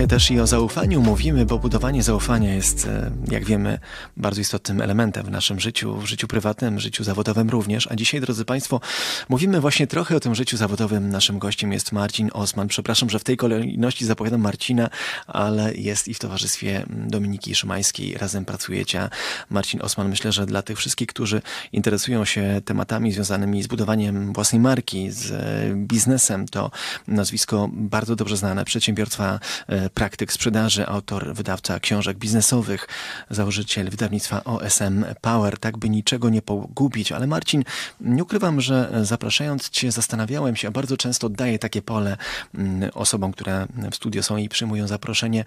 Dzisiaj 0.00 0.08
też 0.08 0.30
i 0.30 0.40
o 0.40 0.46
zaufaniu 0.46 1.00
mówimy, 1.00 1.46
bo 1.46 1.58
budowanie 1.58 2.02
zaufania 2.02 2.54
jest, 2.54 2.86
e, 2.86 3.10
jak 3.30 3.44
wiemy, 3.44 3.78
bardzo 4.16 4.40
istotnym 4.40 4.80
elementem 4.80 5.26
w 5.26 5.30
naszym 5.30 5.60
życiu, 5.60 5.96
w 5.96 6.06
życiu 6.06 6.28
prywatnym, 6.28 6.76
w 6.76 6.80
życiu 6.80 7.04
zawodowym 7.04 7.50
również. 7.50 7.88
A 7.90 7.96
dzisiaj, 7.96 8.20
drodzy 8.20 8.44
Państwo, 8.44 8.80
mówimy 9.28 9.60
właśnie 9.60 9.86
trochę 9.86 10.16
o 10.16 10.20
tym 10.20 10.34
życiu 10.34 10.56
zawodowym. 10.56 11.08
Naszym 11.08 11.38
gościem 11.38 11.72
jest 11.72 11.92
Marcin 11.92 12.30
Osman. 12.32 12.68
Przepraszam, 12.68 13.10
że 13.10 13.18
w 13.18 13.24
tej 13.24 13.36
kolejności 13.36 14.06
zapowiadam 14.06 14.40
Marcina, 14.40 14.90
ale 15.26 15.74
jest 15.74 16.08
i 16.08 16.14
w 16.14 16.18
towarzystwie 16.18 16.86
Dominiki 16.88 17.54
Szymańskiej. 17.54 18.14
Razem 18.14 18.44
pracujecie. 18.44 19.08
Marcin 19.50 19.82
Osman, 19.82 20.08
myślę, 20.08 20.32
że 20.32 20.46
dla 20.46 20.62
tych 20.62 20.78
wszystkich, 20.78 21.08
którzy 21.08 21.42
interesują 21.72 22.24
się 22.24 22.60
tematami 22.64 23.12
związanymi 23.12 23.62
z 23.62 23.66
budowaniem 23.66 24.32
własnej 24.32 24.60
marki, 24.60 25.10
z 25.10 25.30
e, 25.30 25.74
biznesem, 25.74 26.48
to 26.48 26.70
nazwisko 27.08 27.70
bardzo 27.72 28.16
dobrze 28.16 28.36
znane. 28.36 28.64
Przedsiębiorstwa 28.64 29.40
e, 29.66 29.89
praktyk 29.94 30.32
sprzedaży, 30.32 30.86
autor, 30.86 31.34
wydawca 31.34 31.80
książek 31.80 32.18
biznesowych, 32.18 32.88
założyciel 33.30 33.90
wydawnictwa 33.90 34.44
OSM 34.44 35.04
Power, 35.20 35.58
tak 35.58 35.78
by 35.78 35.88
niczego 35.88 36.30
nie 36.30 36.42
pogubić. 36.42 37.12
Ale 37.12 37.26
Marcin, 37.26 37.64
nie 38.00 38.22
ukrywam, 38.22 38.60
że 38.60 38.92
zapraszając 39.02 39.68
Cię 39.68 39.92
zastanawiałem 39.92 40.56
się, 40.56 40.68
a 40.68 40.70
bardzo 40.70 40.96
często 40.96 41.28
daję 41.28 41.58
takie 41.58 41.82
pole 41.82 42.16
mm, 42.54 42.90
osobom, 42.94 43.32
które 43.32 43.66
w 43.90 43.96
studio 43.96 44.22
są 44.22 44.36
i 44.36 44.48
przyjmują 44.48 44.86
zaproszenie, 44.86 45.44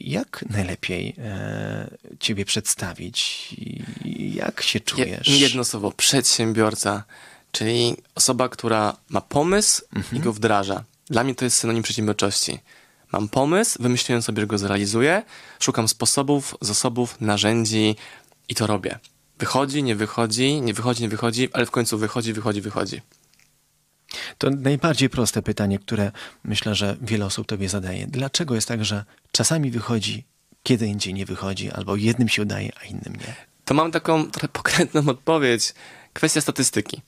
jak 0.00 0.44
najlepiej 0.50 1.14
e, 1.18 1.90
Ciebie 2.20 2.44
przedstawić? 2.44 3.48
Jak 4.34 4.62
się 4.62 4.80
czujesz? 4.80 5.28
Jedno 5.28 5.64
słowo, 5.64 5.92
przedsiębiorca, 5.92 7.04
czyli 7.52 7.96
osoba, 8.14 8.48
która 8.48 8.96
ma 9.08 9.20
pomysł 9.20 9.82
mhm. 9.96 10.16
i 10.16 10.24
go 10.24 10.32
wdraża. 10.32 10.84
Dla 11.10 11.24
mnie 11.24 11.34
to 11.34 11.44
jest 11.44 11.56
synonim 11.56 11.82
przedsiębiorczości. 11.82 12.58
Mam 13.14 13.28
pomysł, 13.28 13.82
wymyśliłem 13.82 14.22
sobie, 14.22 14.40
że 14.40 14.46
go 14.46 14.58
zrealizuję, 14.58 15.22
szukam 15.60 15.88
sposobów, 15.88 16.56
zasobów, 16.60 17.20
narzędzi 17.20 17.96
i 18.48 18.54
to 18.54 18.66
robię. 18.66 18.98
Wychodzi, 19.38 19.82
nie 19.82 19.96
wychodzi, 19.96 20.60
nie 20.60 20.74
wychodzi, 20.74 21.02
nie 21.02 21.08
wychodzi, 21.08 21.48
ale 21.52 21.66
w 21.66 21.70
końcu 21.70 21.98
wychodzi, 21.98 22.32
wychodzi, 22.32 22.60
wychodzi. 22.60 23.00
To 24.38 24.50
najbardziej 24.50 25.10
proste 25.10 25.42
pytanie, 25.42 25.78
które 25.78 26.12
myślę, 26.44 26.74
że 26.74 26.96
wiele 27.00 27.26
osób 27.26 27.46
tobie 27.46 27.68
zadaje. 27.68 28.06
Dlaczego 28.06 28.54
jest 28.54 28.68
tak, 28.68 28.84
że 28.84 29.04
czasami 29.32 29.70
wychodzi, 29.70 30.24
kiedy 30.62 30.86
indziej 30.86 31.14
nie 31.14 31.26
wychodzi, 31.26 31.70
albo 31.70 31.96
jednym 31.96 32.28
się 32.28 32.42
udaje, 32.42 32.72
a 32.80 32.84
innym 32.84 33.12
nie? 33.20 33.34
To 33.64 33.74
mam 33.74 33.92
taką 33.92 34.30
trochę 34.30 34.48
pokrętną 34.48 35.08
odpowiedź. 35.08 35.74
Kwestia 36.12 36.40
statystyki. 36.40 37.02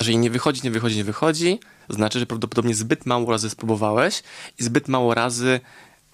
Jeżeli 0.00 0.18
nie 0.18 0.30
wychodzi, 0.30 0.60
nie 0.64 0.70
wychodzi, 0.70 0.96
nie 0.96 1.04
wychodzi, 1.04 1.60
znaczy, 1.88 2.18
że 2.18 2.26
prawdopodobnie 2.26 2.74
zbyt 2.74 3.06
mało 3.06 3.30
razy 3.30 3.50
spróbowałeś 3.50 4.22
i 4.58 4.64
zbyt 4.64 4.88
mało 4.88 5.14
razy 5.14 5.60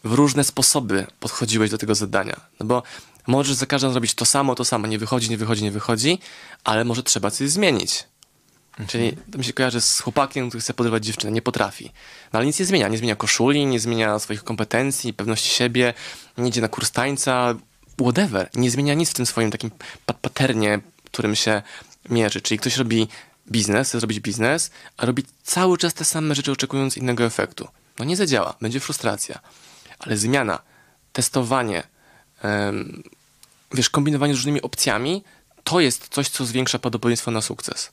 w 0.05 0.13
różne 0.13 0.45
sposoby 0.45 1.07
podchodziłeś 1.21 1.71
do 1.71 1.79
tego 1.79 1.95
zadania. 1.95 2.41
No 2.61 2.67
bo 2.67 2.83
możesz 3.27 3.55
za 3.55 3.67
każdym 3.67 3.93
zrobić 3.93 4.15
to 4.15 4.25
samo, 4.25 4.55
to 4.55 4.65
samo, 4.65 4.87
nie 4.87 4.99
wychodzi, 4.99 5.31
nie 5.31 5.37
wychodzi, 5.37 5.65
nie 5.65 5.71
wychodzi, 5.71 6.19
ale 6.65 6.85
może 6.85 7.03
trzeba 7.03 7.31
coś 7.31 7.51
zmienić. 7.51 8.05
Mhm. 8.71 8.89
Czyli 8.89 9.17
to 9.33 9.39
mi 9.39 9.45
się 9.45 9.53
kojarzy 9.53 9.81
z 9.81 10.01
chłopakiem, 10.01 10.49
który 10.49 10.61
chce 10.61 10.75
podrywać 10.75 11.07
dziewczynę, 11.07 11.33
nie 11.33 11.43
potrafi. 11.43 11.85
No 12.33 12.39
ale 12.39 12.47
nic 12.47 12.59
nie 12.59 12.67
zmienia. 12.67 12.89
Nie 12.89 12.99
zmienia 12.99 13.17
koszuli, 13.17 13.67
nie 13.67 13.81
zmienia 13.81 14.19
swoich 14.19 14.45
kompetencji, 14.45 15.13
pewności 15.13 15.55
siebie, 15.55 15.95
nie 16.39 16.49
idzie 16.49 16.61
na 16.61 16.69
kurs 16.69 16.91
tańca, 16.91 17.55
whatever. 18.01 18.51
Nie 18.55 18.71
zmienia 18.71 18.95
nic 18.95 19.11
w 19.11 19.15
tym 19.15 19.27
swoim 19.27 19.51
takim 19.51 19.71
paternie, 20.23 20.81
którym 21.05 21.37
się 21.37 21.63
mierzy. 22.11 22.41
Czyli 22.41 22.59
ktoś 22.59 22.77
robi 22.77 23.09
biznes, 23.51 23.89
chce 23.89 24.01
zrobić 24.01 24.21
biznes, 24.21 24.71
a 24.97 25.07
robi 25.07 25.25
cały 25.43 25.79
czas 25.79 25.95
te 25.95 26.05
same 26.05 26.35
rzeczy, 26.35 26.53
oczekując 26.53 26.97
innego 26.97 27.25
efektu. 27.25 27.69
No 27.99 28.05
nie 28.05 28.17
zadziała, 28.17 28.55
będzie 28.61 28.81
frustracja. 28.81 29.39
Ale 29.99 30.17
zmiana, 30.17 30.59
testowanie, 31.13 31.83
um, 32.45 33.03
wiesz, 33.75 33.91
kombinowanie 33.91 34.35
z 34.35 34.37
różnymi 34.37 34.63
opcjami, 34.63 35.25
to 35.65 35.81
jest 35.81 36.09
coś, 36.09 36.29
co 36.29 36.45
zwiększa 36.45 36.79
prawdopodobieństwo 36.79 37.31
na 37.31 37.43
sukces. 37.43 37.91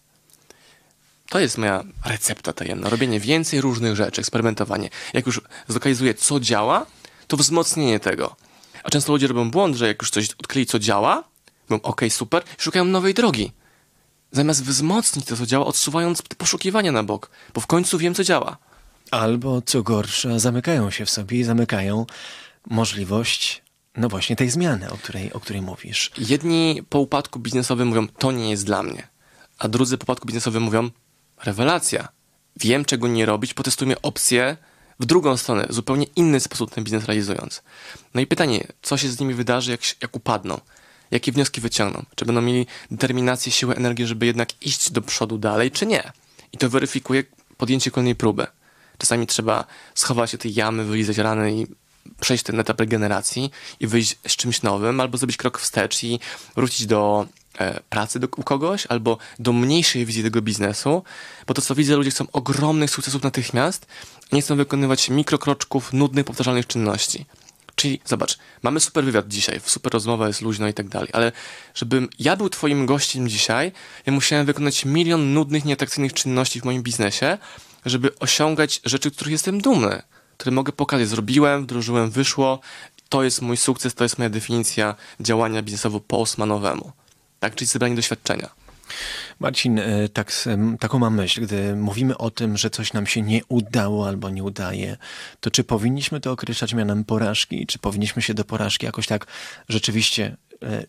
To 1.30 1.40
jest 1.40 1.58
moja 1.58 1.84
recepta 2.06 2.54
tajemna. 2.54 2.90
Robienie 2.90 3.20
więcej 3.20 3.62
różnych 3.62 3.96
rzeczy, 3.96 4.22
eksperymentowanie. 4.22 4.90
Jak 5.14 5.26
już 5.26 5.42
zlokalizuję, 5.68 6.14
co 6.14 6.40
działa, 6.40 6.86
to 7.28 7.38
wzmocnienie 7.38 8.00
tego. 8.00 8.36
A 8.84 8.90
często 8.90 9.12
ludzie 9.12 9.28
robią 9.28 9.52
błąd, 9.52 9.76
że 9.76 9.88
jak 9.88 10.02
już 10.02 10.10
coś 10.12 10.30
odkryli, 10.32 10.66
co 10.66 10.80
działa, 10.80 11.24
mówią, 11.70 11.82
ok, 11.84 12.02
super, 12.10 12.44
szukają 12.58 12.86
nowej 12.86 13.14
drogi 13.14 13.52
zamiast 14.36 14.64
wzmocnić 14.64 15.26
to, 15.26 15.38
co 15.38 15.46
działa, 15.46 15.66
odsuwając 15.66 16.22
te 16.22 16.36
poszukiwania 16.36 16.92
na 16.92 17.04
bok, 17.04 17.30
bo 17.54 17.62
w 17.62 17.68
końcu 17.68 17.98
wiem, 17.98 18.16
co 18.16 18.24
działa. 18.24 18.58
Albo, 19.12 19.62
co 19.62 19.84
gorsza, 19.84 20.40
zamykają 20.40 20.92
się 20.92 21.06
w 21.06 21.10
sobie 21.10 21.40
i 21.40 21.44
zamykają 21.44 22.06
możliwość, 22.70 23.64
no 23.98 24.10
właśnie, 24.10 24.36
tej 24.36 24.50
zmiany, 24.50 24.92
o 24.92 24.98
której, 24.98 25.34
o 25.34 25.40
której 25.40 25.62
mówisz. 25.62 26.12
Jedni 26.18 26.84
po 26.90 27.00
upadku 27.00 27.40
biznesowym 27.40 27.88
mówią, 27.88 28.08
to 28.08 28.32
nie 28.32 28.50
jest 28.50 28.66
dla 28.66 28.84
mnie, 28.84 29.08
a 29.58 29.68
drudzy 29.68 29.98
po 29.98 30.04
upadku 30.04 30.28
biznesowym 30.28 30.64
mówią, 30.64 30.90
rewelacja, 31.44 32.08
wiem, 32.56 32.86
czego 32.86 33.08
nie 33.08 33.26
robić, 33.26 33.54
potestujmy 33.54 34.02
opcje 34.02 34.58
w 35.00 35.06
drugą 35.06 35.38
stronę, 35.38 35.66
zupełnie 35.70 36.06
inny 36.16 36.40
sposób 36.40 36.72
ten 36.72 36.84
biznes 36.84 37.06
realizując. 37.06 37.64
No 38.14 38.22
i 38.22 38.28
pytanie, 38.28 38.68
co 38.82 38.98
się 38.98 39.10
z 39.10 39.20
nimi 39.20 39.34
wydarzy, 39.34 39.72
jak, 39.72 39.82
jak 40.02 40.16
upadną? 40.16 40.60
Jakie 41.12 41.32
wnioski 41.32 41.62
wyciągną. 41.62 42.06
Czy 42.16 42.26
będą 42.26 42.42
mieli 42.42 42.66
determinację, 42.92 43.52
siłę, 43.52 43.76
energię, 43.76 44.08
żeby 44.08 44.26
jednak 44.26 44.50
iść 44.62 44.92
do 44.92 45.02
przodu 45.02 45.38
dalej, 45.38 45.72
czy 45.72 45.86
nie. 45.86 46.12
I 46.54 46.58
to 46.58 46.70
weryfikuje 46.70 47.24
podjęcie 47.58 47.92
kolejnej 47.92 48.16
próby. 48.16 48.48
Czasami 48.98 49.28
trzeba 49.28 49.66
schować 49.96 50.32
się 50.32 50.38
tej 50.38 50.54
jamy, 50.54 50.84
wylizać 50.84 51.18
rany 51.18 51.54
i 51.54 51.68
przejść 52.20 52.44
ten 52.44 52.60
etap 52.60 52.80
regeneracji 52.80 53.52
i 53.80 53.88
wyjść 53.88 54.18
z 54.28 54.36
czymś 54.36 54.62
nowym, 54.62 55.00
albo 55.00 55.18
zrobić 55.18 55.38
krok 55.38 55.60
wstecz 55.60 56.04
i 56.04 56.20
wrócić 56.56 56.86
do 56.86 57.28
e, 57.60 57.80
pracy 57.90 58.20
do, 58.20 58.28
u 58.38 58.44
kogoś, 58.44 58.86
albo 58.90 59.18
do 59.40 59.54
mniejszej 59.54 60.06
wizji 60.06 60.24
tego 60.24 60.42
biznesu, 60.42 61.04
bo 61.48 61.54
to 61.54 61.62
co 61.62 61.76
widzę, 61.76 61.96
ludzie 61.96 62.12
chcą 62.12 62.26
ogromnych 62.34 62.90
sukcesów 62.90 63.24
natychmiast, 63.24 63.86
nie 64.32 64.42
chcą 64.42 64.56
wykonywać 64.56 65.10
mikrokroczków, 65.10 65.94
nudnych, 65.94 66.26
powtarzalnych 66.26 66.68
czynności. 66.68 67.26
Czyli 67.76 68.00
zobacz, 68.06 68.38
mamy 68.64 68.80
super 68.80 69.04
wywiad 69.04 69.28
dzisiaj, 69.28 69.62
super 69.66 69.94
rozmowa 69.94 70.28
jest 70.28 70.42
luźno 70.42 70.68
i 70.68 70.74
tak 70.74 70.88
dalej, 70.88 71.10
ale 71.14 71.32
żebym 71.74 72.10
ja 72.20 72.36
był 72.36 72.50
twoim 72.50 72.86
gościem 72.86 73.30
dzisiaj, 73.30 73.72
ja 74.06 74.14
musiałem 74.14 74.46
wykonać 74.46 74.86
milion 74.86 75.34
nudnych, 75.34 75.66
nieatrakcyjnych 75.66 76.14
czynności 76.14 76.62
w 76.62 76.66
moim 76.66 76.84
biznesie, 76.84 77.38
żeby 77.86 78.20
osiągać 78.20 78.82
rzeczy, 78.86 79.12
których 79.12 79.32
jestem 79.32 79.62
dumny, 79.62 80.02
które 80.38 80.52
mogę 80.52 80.72
pokazać. 80.72 81.08
Zrobiłem, 81.08 81.64
wdrożyłem, 81.64 82.12
wyszło. 82.12 82.60
To 83.10 83.24
jest 83.24 83.42
mój 83.42 83.58
sukces, 83.58 83.96
to 83.96 84.04
jest 84.04 84.18
moja 84.18 84.30
definicja 84.30 84.96
działania 85.20 85.62
biznesowo 85.62 86.00
po 86.00 86.20
Osmanowemu. 86.20 86.92
Tak, 87.40 87.56
czyli 87.56 87.68
zebranie 87.68 87.96
doświadczenia. 87.96 88.65
Marcin, 89.40 89.80
e, 89.80 90.10
tak, 90.10 90.32
taką 90.80 91.00
mam 91.00 91.16
myśl, 91.16 91.42
gdy 91.42 91.76
mówimy 91.76 92.18
o 92.18 92.32
tym, 92.32 92.58
że 92.58 92.70
coś 92.70 92.94
nam 92.94 93.08
się 93.08 93.22
nie 93.22 93.42
udało 93.48 94.08
albo 94.08 94.30
nie 94.30 94.44
udaje, 94.44 94.98
to 95.40 95.52
czy 95.52 95.64
powinniśmy 95.64 96.20
to 96.20 96.32
określać 96.32 96.74
mianem 96.74 97.04
porażki, 97.04 97.68
czy 97.68 97.80
powinniśmy 97.80 98.22
się 98.22 98.34
do 98.34 98.44
porażki 98.46 98.86
jakoś 98.86 99.08
tak 99.08 99.28
rzeczywiście 99.70 100.38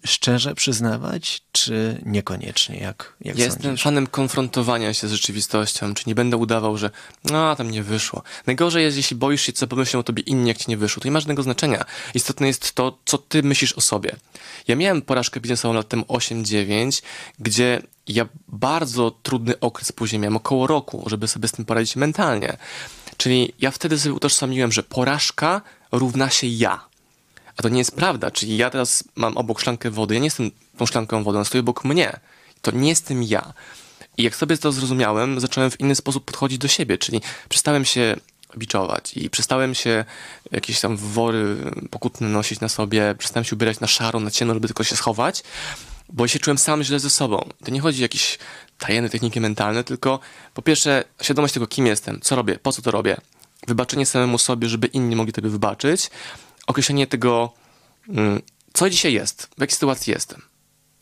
szczerze 0.07 0.55
przyznawać, 0.55 1.43
czy 1.53 2.03
niekoniecznie? 2.07 2.77
Jak, 2.77 3.17
jak 3.21 3.39
Jestem 3.39 3.63
sądzisz? 3.63 3.83
fanem 3.83 4.07
konfrontowania 4.07 4.95
się 4.95 5.09
z 5.09 5.13
rzeczywistością, 5.13 5.95
czy 5.95 6.05
nie 6.07 6.15
będę 6.15 6.37
udawał, 6.37 6.77
że 6.77 6.91
no, 7.25 7.57
tam 7.57 7.71
nie 7.71 7.83
wyszło. 7.83 8.23
Najgorzej 8.47 8.85
jest, 8.85 8.97
jeśli 8.97 9.17
boisz 9.17 9.43
się, 9.43 9.53
co 9.53 9.67
pomyślą 9.67 10.01
o 10.01 10.03
tobie 10.03 10.23
inni, 10.23 10.49
jak 10.49 10.59
ci 10.59 10.65
nie 10.69 10.77
wyszło. 10.77 11.01
To 11.01 11.09
nie 11.09 11.13
ma 11.13 11.21
żadnego 11.21 11.43
znaczenia. 11.43 11.85
Istotne 12.15 12.47
jest 12.47 12.73
to, 12.73 12.99
co 13.05 13.19
ty 13.19 13.43
myślisz 13.43 13.73
o 13.73 13.81
sobie. 13.81 14.17
Ja 14.69 14.77
miałem 14.77 15.03
porażkę 15.03 15.41
biznesową 15.41 15.75
lat 15.75 15.89
temu 15.89 16.03
8-9, 16.03 17.03
gdzie 17.39 17.83
ja 18.09 18.27
bardzo 18.49 19.11
trudny 19.11 19.61
okres 19.61 19.93
później 19.93 20.21
miałem, 20.21 20.37
około 20.37 20.67
roku, 20.67 21.05
żeby 21.07 21.29
sobie 21.29 21.49
z 21.49 21.53
tym 21.53 21.65
poradzić 21.65 21.97
mentalnie. 21.97 22.57
Czyli 23.17 23.53
ja 23.61 23.71
wtedy 23.71 23.99
sobie 23.99 24.15
utożsamiłem, 24.15 24.73
że 24.73 24.83
porażka 24.83 25.61
równa 25.93 26.31
się 26.31 26.47
ja. 26.47 26.85
A 27.57 27.63
to 27.63 27.69
nie 27.69 27.79
jest 27.79 27.97
prawda, 27.97 28.31
czyli 28.31 28.57
ja 28.57 28.71
teraz 28.71 29.05
mam 29.17 29.37
obok 29.37 29.61
szklankę 29.61 29.91
wody, 29.91 30.15
ja 30.15 30.21
nie 30.21 30.27
jestem 30.27 30.51
tą 30.77 30.87
szklanką 30.87 31.25
wody, 31.25 31.39
ona 31.39 31.45
stoi 31.45 31.61
obok 31.61 31.85
mnie. 31.85 32.21
To 32.63 32.71
nie 32.71 32.89
jestem 32.89 33.23
ja. 33.23 33.53
I 34.19 34.23
jak 34.23 34.37
sobie 34.37 34.59
to 34.59 34.73
zrozumiałem, 34.73 35.41
zacząłem 35.41 35.71
w 35.71 35.81
inny 35.81 35.95
sposób 35.95 36.25
podchodzić 36.25 36.59
do 36.59 36.69
siebie, 36.69 36.99
czyli 36.99 37.21
przestałem 37.49 37.85
się 37.85 38.17
biczować 38.59 39.17
i 39.17 39.31
przestałem 39.31 39.75
się 39.75 40.05
jakieś 40.53 40.81
tam 40.81 40.97
wory 40.97 41.57
pokutne 41.91 42.29
nosić 42.29 42.61
na 42.61 42.69
sobie, 42.69 43.15
przestałem 43.19 43.45
się 43.45 43.57
ubierać 43.57 43.81
na 43.81 43.87
szaro, 43.87 44.21
na 44.21 44.31
ciemno, 44.31 44.55
żeby 44.55 44.69
tylko 44.69 44.85
się 44.85 44.97
schować 44.97 45.43
bo 46.09 46.29
się 46.29 46.39
czułem 46.39 46.59
sam 46.59 46.83
źle 46.83 47.01
ze 47.01 47.11
sobą. 47.11 47.49
To 47.65 47.71
nie 47.71 47.81
chodzi 47.81 48.03
o 48.03 48.03
jakieś 48.03 48.39
tajemne 48.79 49.11
techniki 49.11 49.41
mentalne, 49.41 49.85
tylko 49.85 50.21
po 50.55 50.63
pierwsze 50.63 51.05
świadomość 51.23 51.55
tego, 51.55 51.67
kim 51.67 51.87
jestem, 51.87 52.21
co 52.21 52.37
robię, 52.37 52.59
po 52.63 52.73
co 52.73 52.83
to 52.83 52.91
robię, 52.91 53.17
wybaczenie 53.67 54.07
samemu 54.07 54.39
sobie, 54.39 54.69
żeby 54.69 54.87
inni 54.87 55.17
mogli 55.17 55.33
tobie 55.33 55.51
wybaczyć, 55.51 56.11
określenie 56.67 57.07
tego, 57.07 57.53
mm, 58.09 58.43
co 58.73 58.91
dzisiaj 58.91 59.13
jest, 59.13 59.49
w 59.57 59.61
jakiej 59.61 59.75
sytuacji 59.75 60.13
jestem. 60.13 60.43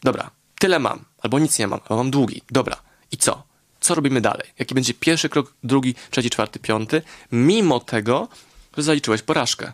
Dobra, 0.02 0.31
tyle 0.58 0.78
mam, 0.78 1.05
albo 1.22 1.38
nic 1.38 1.58
nie 1.58 1.66
mam, 1.66 1.81
albo 1.81 1.96
mam 1.96 2.11
długi. 2.11 2.43
Dobra, 2.50 2.76
i 3.12 3.16
co? 3.16 3.43
Co 3.81 3.94
robimy 3.94 4.20
dalej? 4.20 4.49
Jaki 4.58 4.75
będzie 4.75 4.94
pierwszy 4.94 5.28
krok, 5.28 5.55
drugi, 5.64 5.94
trzeci, 6.11 6.31
czwarty, 6.31 6.58
piąty, 6.58 7.02
mimo 7.32 7.81
tego, 7.81 8.28
że 8.76 8.82
zaliczyłeś 8.82 9.22
porażkę. 9.22 9.72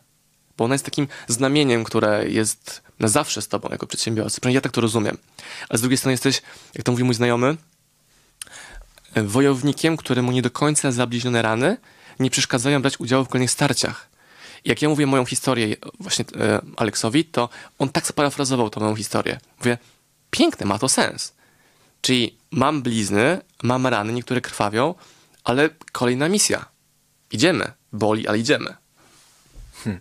Bo 0.56 0.64
ona 0.64 0.74
jest 0.74 0.84
takim 0.84 1.08
znamieniem, 1.28 1.84
które 1.84 2.28
jest 2.28 2.82
na 2.98 3.08
zawsze 3.08 3.42
z 3.42 3.48
tobą 3.48 3.68
jako 3.68 3.86
przedsiębiorcy. 3.86 4.40
Przynajmniej 4.40 4.54
ja 4.54 4.60
tak 4.60 4.72
to 4.72 4.80
rozumiem. 4.80 5.18
A 5.68 5.76
z 5.76 5.80
drugiej 5.80 5.98
strony 5.98 6.12
jesteś, 6.12 6.42
jak 6.74 6.84
to 6.84 6.92
mówi 6.92 7.04
mój 7.04 7.14
znajomy, 7.14 7.56
wojownikiem, 9.16 9.96
któremu 9.96 10.32
nie 10.32 10.42
do 10.42 10.50
końca 10.50 10.92
zabliźnione 10.92 11.42
rany 11.42 11.76
nie 12.20 12.30
przeszkadzają 12.30 12.82
brać 12.82 13.00
udziału 13.00 13.24
w 13.24 13.28
kolejnych 13.28 13.50
starciach. 13.50 14.09
Jak 14.64 14.82
ja 14.82 14.88
mówię 14.88 15.06
moją 15.06 15.24
historię 15.24 15.76
właśnie 16.00 16.24
e, 16.40 16.60
Aleksowi, 16.76 17.24
to 17.24 17.48
on 17.78 17.88
tak 17.88 18.06
sparafrazował 18.06 18.70
tą 18.70 18.80
moją 18.80 18.96
historię. 18.96 19.40
Mówię, 19.58 19.78
piękne, 20.30 20.66
ma 20.66 20.78
to 20.78 20.88
sens. 20.88 21.32
Czyli 22.00 22.38
mam 22.50 22.82
blizny, 22.82 23.40
mam 23.62 23.86
rany, 23.86 24.12
niektóre 24.12 24.40
krwawią, 24.40 24.94
ale 25.44 25.70
kolejna 25.92 26.28
misja. 26.28 26.68
Idziemy. 27.30 27.72
Boli, 27.92 28.28
ale 28.28 28.38
idziemy. 28.38 28.74
Hmm. 29.84 30.00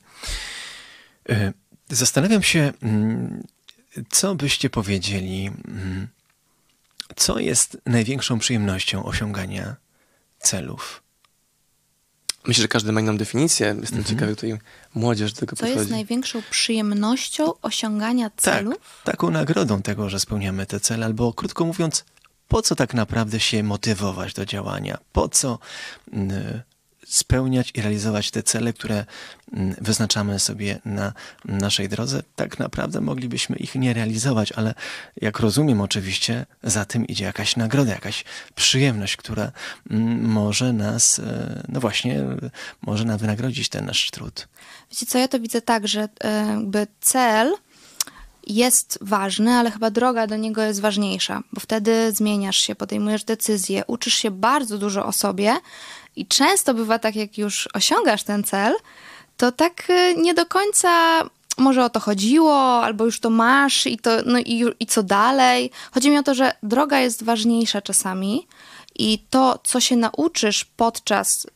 Zastanawiam 1.90 2.44
się, 2.44 2.74
mm, 2.84 3.44
co 4.10 4.36
byście 4.36 4.70
powiedzieli, 4.70 5.48
mm, 5.48 6.08
co 7.16 7.40
jest 7.40 7.78
największą 7.86 8.40
przyjemnością 8.40 9.06
osiągania 9.06 9.76
celów? 10.40 11.04
Myślę, 12.50 12.62
że 12.62 12.68
każdy 12.68 12.92
ma 12.92 13.02
inną 13.02 13.18
definicję. 13.18 13.68
Jestem 13.68 14.00
mhm. 14.00 14.06
ciekawy, 14.06 14.36
tutaj 14.36 14.60
młodzież 14.96 15.34
do 15.34 15.40
tego 15.40 15.56
Co 15.56 15.60
podchodzi. 15.60 15.80
jest 15.80 15.92
największą 15.92 16.42
przyjemnością 16.50 17.54
osiągania 17.62 18.30
tak, 18.30 18.42
celów? 18.42 18.78
Tak, 19.04 19.14
taką 19.14 19.32
nagrodą 19.32 19.82
tego, 19.82 20.10
że 20.10 20.20
spełniamy 20.20 20.66
te 20.66 20.80
cele, 20.80 21.06
albo 21.06 21.34
krótko 21.34 21.66
mówiąc, 21.66 22.06
po 22.48 22.62
co 22.62 22.76
tak 22.76 22.94
naprawdę 22.94 23.40
się 23.40 23.64
motywować 23.64 24.34
do 24.34 24.46
działania? 24.46 24.98
Po 25.12 25.30
co 25.30 25.60
y, 26.14 26.62
spełniać 27.10 27.72
i 27.76 27.82
realizować 27.82 28.32
te 28.32 28.44
cele, 28.44 28.74
które 28.74 29.06
mm, 29.54 29.76
wyznaczamy 29.82 30.40
sobie 30.40 30.80
na 30.86 31.14
naszej 31.46 31.90
drodze, 31.90 32.24
tak 32.36 32.60
naprawdę 32.60 33.02
moglibyśmy 33.02 33.56
ich 33.56 33.76
nie 33.76 33.94
realizować, 33.94 34.52
ale 34.52 34.74
jak 35.22 35.40
rozumiem, 35.40 35.82
oczywiście 35.82 36.46
za 36.64 36.86
tym 36.86 37.06
idzie 37.06 37.26
jakaś 37.26 37.56
nagroda, 37.56 37.92
jakaś 37.92 38.24
przyjemność, 38.56 39.18
która 39.18 39.52
mm, 39.90 40.26
może 40.26 40.74
nas, 40.74 41.20
e, 41.20 41.64
no 41.68 41.80
właśnie, 41.80 42.24
może 42.82 43.06
nam 43.06 43.18
wynagrodzić 43.18 43.70
ten 43.70 43.86
nasz 43.86 44.12
trud. 44.12 44.48
Wiecie 44.92 45.06
co, 45.06 45.18
ja 45.18 45.28
to 45.28 45.40
widzę 45.40 45.62
tak, 45.62 45.88
że 45.88 46.10
e, 46.24 46.48
jakby 46.48 46.88
cel 47.02 47.56
jest 48.50 48.98
ważny, 49.02 49.52
ale 49.54 49.72
chyba 49.72 49.92
droga 49.92 50.28
do 50.28 50.36
niego 50.36 50.62
jest 50.62 50.82
ważniejsza, 50.82 51.44
bo 51.54 51.60
wtedy 51.60 52.12
zmieniasz 52.12 52.58
się, 52.58 52.76
podejmujesz 52.76 53.24
decyzje, 53.24 53.84
uczysz 53.88 54.14
się 54.14 54.32
bardzo 54.32 54.78
dużo 54.78 55.06
o 55.06 55.12
sobie, 55.12 55.56
i 56.16 56.28
często 56.28 56.74
bywa 56.74 57.00
tak, 57.00 57.16
jak 57.16 57.38
już 57.38 57.70
osiągasz 57.74 58.24
ten 58.24 58.44
cel, 58.44 58.76
to 59.38 59.52
tak 59.52 59.90
y, 59.90 60.16
nie 60.18 60.34
do 60.34 60.46
końca 60.46 61.24
może 61.58 61.86
o 61.86 61.90
to 61.90 62.00
chodziło, 62.00 62.84
albo 62.84 63.06
już 63.06 63.20
to 63.20 63.30
masz 63.30 63.88
i, 63.88 63.98
to, 63.98 64.12
no 64.26 64.40
i, 64.40 64.66
i 64.80 64.86
co 64.86 65.04
dalej. 65.04 65.72
Chodzi 65.92 66.12
mi 66.12 66.18
o 66.18 66.24
to, 66.24 66.34
że 66.34 66.52
droga 66.64 67.00
jest 67.00 67.24
ważniejsza 67.24 67.82
czasami 67.82 68.48
i 68.96 69.20
to, 69.30 69.60
co 69.64 69.80
się 69.80 69.96
nauczysz 69.96 70.66
podczas 70.66 71.46
y, 71.46 71.50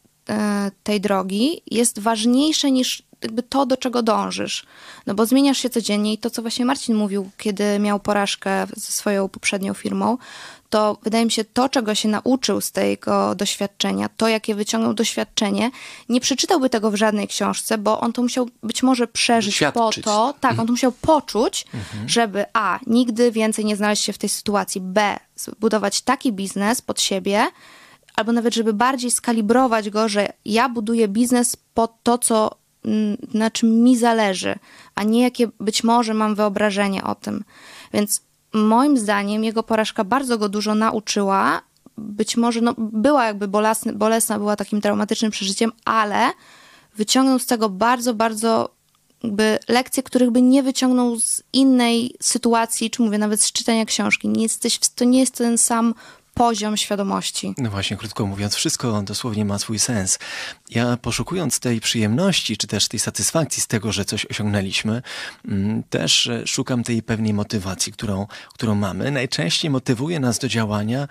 tej 0.83 1.01
drogi, 1.01 1.61
jest 1.71 1.99
ważniejsze 1.99 2.71
niż 2.71 3.03
jakby 3.23 3.43
to, 3.43 3.65
do 3.65 3.77
czego 3.77 4.03
dążysz. 4.03 4.65
No 5.07 5.13
bo 5.13 5.25
zmieniasz 5.25 5.57
się 5.57 5.69
codziennie 5.69 6.13
i 6.13 6.17
to, 6.17 6.29
co 6.29 6.41
właśnie 6.41 6.65
Marcin 6.65 6.95
mówił, 6.95 7.29
kiedy 7.37 7.79
miał 7.79 7.99
porażkę 7.99 8.67
ze 8.75 8.91
swoją 8.91 9.29
poprzednią 9.29 9.73
firmą, 9.73 10.17
to 10.73 10.97
wydaje 11.03 11.25
mi 11.25 11.31
się, 11.31 11.43
to, 11.43 11.69
czego 11.69 11.95
się 11.95 12.09
nauczył 12.09 12.61
z 12.61 12.71
tego 12.71 13.35
doświadczenia, 13.35 14.09
to, 14.17 14.27
jakie 14.27 14.55
wyciągnął 14.55 14.93
doświadczenie, 14.93 15.71
nie 16.09 16.21
przeczytałby 16.21 16.69
tego 16.69 16.91
w 16.91 16.95
żadnej 16.95 17.27
książce, 17.27 17.77
bo 17.77 17.99
on 17.99 18.13
to 18.13 18.21
musiał 18.21 18.49
być 18.63 18.83
może 18.83 19.07
przeżyć 19.07 19.63
po 19.73 19.91
to, 20.03 20.33
tak, 20.39 20.59
on 20.59 20.65
to 20.67 20.73
musiał 20.73 20.91
poczuć, 20.91 21.65
mhm. 21.73 22.09
żeby 22.09 22.45
a, 22.53 22.79
nigdy 22.87 23.31
więcej 23.31 23.65
nie 23.65 23.75
znaleźć 23.75 24.03
się 24.03 24.13
w 24.13 24.17
tej 24.17 24.29
sytuacji, 24.29 24.81
b, 24.81 25.19
zbudować 25.35 26.01
taki 26.01 26.31
biznes 26.31 26.81
pod 26.81 27.01
siebie, 27.01 27.47
albo 28.15 28.31
nawet, 28.31 28.53
żeby 28.53 28.73
bardziej 28.73 29.11
skalibrować 29.11 29.89
go, 29.89 30.09
że 30.09 30.33
ja 30.45 30.69
buduję 30.69 31.07
biznes 31.07 31.55
pod 31.73 32.03
to, 32.03 32.17
co 32.17 32.62
na 33.33 33.51
czym 33.51 33.83
mi 33.83 33.97
zależy, 33.97 34.55
a 34.95 35.03
nie 35.03 35.21
jakie 35.21 35.49
być 35.59 35.83
może 35.83 36.13
mam 36.13 36.35
wyobrażenie 36.35 37.03
o 37.03 37.15
tym. 37.15 37.43
Więc 37.93 38.21
moim 38.53 38.97
zdaniem 38.97 39.43
jego 39.43 39.63
porażka 39.63 40.03
bardzo 40.03 40.37
go 40.37 40.49
dużo 40.49 40.75
nauczyła. 40.75 41.61
Być 41.97 42.37
może 42.37 42.61
no, 42.61 42.73
była 42.77 43.25
jakby 43.25 43.47
bolesna, 43.47 43.93
bolesna, 43.93 44.37
była 44.37 44.55
takim 44.55 44.81
traumatycznym 44.81 45.31
przeżyciem, 45.31 45.71
ale 45.85 46.31
wyciągnął 46.95 47.39
z 47.39 47.45
tego 47.45 47.69
bardzo, 47.69 48.13
bardzo 48.13 48.69
jakby 49.23 49.59
lekcje, 49.67 50.03
których 50.03 50.31
by 50.31 50.41
nie 50.41 50.63
wyciągnął 50.63 51.19
z 51.19 51.43
innej 51.53 52.15
sytuacji, 52.21 52.89
czy 52.89 53.01
mówię 53.01 53.17
nawet 53.17 53.41
z 53.41 53.51
czytania 53.51 53.85
książki. 53.85 54.29
Nie 54.29 54.43
jesteś, 54.43 54.79
to 54.95 55.05
nie 55.05 55.19
jest 55.19 55.37
ten 55.37 55.57
sam 55.57 55.93
poziom 56.33 56.77
świadomości. 56.77 57.53
No 57.57 57.69
właśnie, 57.69 57.97
krótko 57.97 58.25
mówiąc, 58.25 58.55
wszystko 58.55 59.01
dosłownie 59.01 59.45
ma 59.45 59.59
swój 59.59 59.79
sens. 59.79 60.19
Ja 60.69 60.97
poszukując 60.97 61.59
tej 61.59 61.81
przyjemności, 61.81 62.57
czy 62.57 62.67
też 62.67 62.87
tej 62.87 62.99
satysfakcji 62.99 63.61
z 63.61 63.67
tego, 63.67 63.91
że 63.91 64.05
coś 64.05 64.25
osiągnęliśmy, 64.25 65.01
mm, 65.47 65.83
też 65.83 66.27
e, 66.27 66.47
szukam 66.47 66.83
tej 66.83 67.03
pewnej 67.03 67.33
motywacji, 67.33 67.93
którą, 67.93 68.27
którą 68.53 68.75
mamy. 68.75 69.11
Najczęściej 69.11 69.71
motywuje 69.71 70.19
nas 70.19 70.39
do 70.39 70.47
działania 70.47 71.07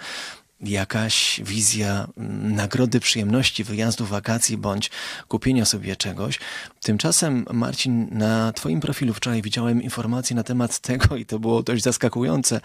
jakaś 0.62 1.40
wizja 1.44 2.06
mm, 2.16 2.54
nagrody 2.54 3.00
przyjemności, 3.00 3.64
wyjazdu, 3.64 4.06
wakacji 4.06 4.56
bądź 4.56 4.90
kupienia 5.28 5.64
sobie 5.64 5.96
czegoś. 5.96 6.38
Tymczasem, 6.82 7.44
Marcin, 7.52 8.08
na 8.10 8.52
Twoim 8.52 8.80
profilu 8.80 9.14
wczoraj 9.14 9.42
widziałem 9.42 9.82
informacje 9.82 10.36
na 10.36 10.42
temat 10.42 10.78
tego, 10.78 11.16
i 11.16 11.26
to 11.26 11.38
było 11.38 11.62
dość 11.62 11.82
zaskakujące, 11.82 12.60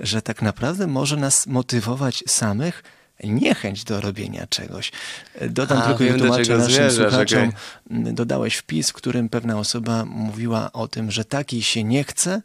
że 0.00 0.22
tak 0.22 0.42
naprawdę 0.42 0.86
może 0.86 1.16
nas 1.16 1.46
motywować 1.46 2.24
samych 2.26 2.82
niechęć 3.24 3.84
do 3.84 4.00
robienia 4.00 4.46
czegoś. 4.46 4.92
Dodam 5.50 5.78
A, 5.78 5.82
tylko 5.82 6.04
i 6.04 6.10
wytłumaczę 6.10 6.58
naszym 6.58 6.74
zmierza, 6.74 7.10
słuchaczom. 7.10 7.52
Okay. 7.90 8.12
Dodałeś 8.12 8.56
wpis, 8.56 8.90
w 8.90 8.92
którym 8.92 9.28
pewna 9.28 9.58
osoba 9.58 10.04
mówiła 10.04 10.72
o 10.72 10.88
tym, 10.88 11.10
że 11.10 11.24
takiej 11.24 11.62
się 11.62 11.84
nie 11.84 12.04
chce, 12.04 12.42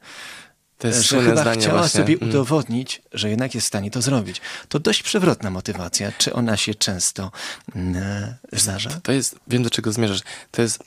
to 0.78 0.88
jest 0.88 1.04
że 1.04 1.22
chyba 1.22 1.54
chciała 1.54 1.78
właśnie. 1.78 2.00
sobie 2.00 2.14
mm. 2.14 2.30
udowodnić, 2.30 3.02
że 3.14 3.30
jednak 3.30 3.56
jest 3.56 3.66
w 3.66 3.68
stanie 3.68 3.92
to 3.92 4.02
zrobić. 4.02 4.42
To 4.70 4.80
dość 4.80 5.04
przewrotna 5.04 5.52
motywacja. 5.52 6.12
Czy 6.18 6.34
ona 6.34 6.58
się 6.58 6.76
często 6.76 7.32
mm, 7.76 8.34
zdarza? 8.54 8.90
To 9.04 9.12
jest, 9.12 9.36
wiem 9.48 9.64
do 9.64 9.70
czego 9.70 9.92
zmierzasz. 9.92 10.22
To 10.52 10.62
jest, 10.62 10.84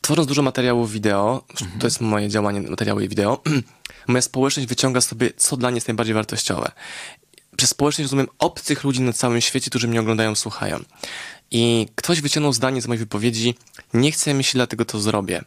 tworząc 0.00 0.28
dużo 0.28 0.42
materiałów 0.42 0.92
wideo, 0.92 1.44
mhm. 1.60 1.80
to 1.80 1.86
jest 1.86 2.00
moje 2.00 2.28
działanie, 2.28 2.60
materiały 2.60 3.08
wideo, 3.08 3.42
moja 4.08 4.22
społeczność 4.22 4.68
wyciąga 4.68 5.00
sobie, 5.00 5.30
co 5.36 5.56
dla 5.56 5.70
niej 5.70 5.76
jest 5.76 5.88
najbardziej 5.88 6.14
wartościowe. 6.14 6.72
Przez 7.56 7.70
społeczność 7.70 8.04
rozumiem 8.04 8.28
obcych 8.38 8.84
ludzi 8.84 9.00
na 9.00 9.12
całym 9.12 9.40
świecie, 9.40 9.70
którzy 9.70 9.88
mnie 9.88 10.00
oglądają, 10.00 10.34
słuchają. 10.34 10.80
I 11.50 11.88
ktoś 11.94 12.20
wyciągnął 12.20 12.52
zdanie 12.52 12.82
z 12.82 12.86
mojej 12.86 12.98
wypowiedzi, 12.98 13.54
nie 13.94 14.12
chcę 14.12 14.34
mi 14.34 14.44
się, 14.44 14.52
dlatego 14.52 14.84
to 14.84 15.00
zrobię. 15.00 15.44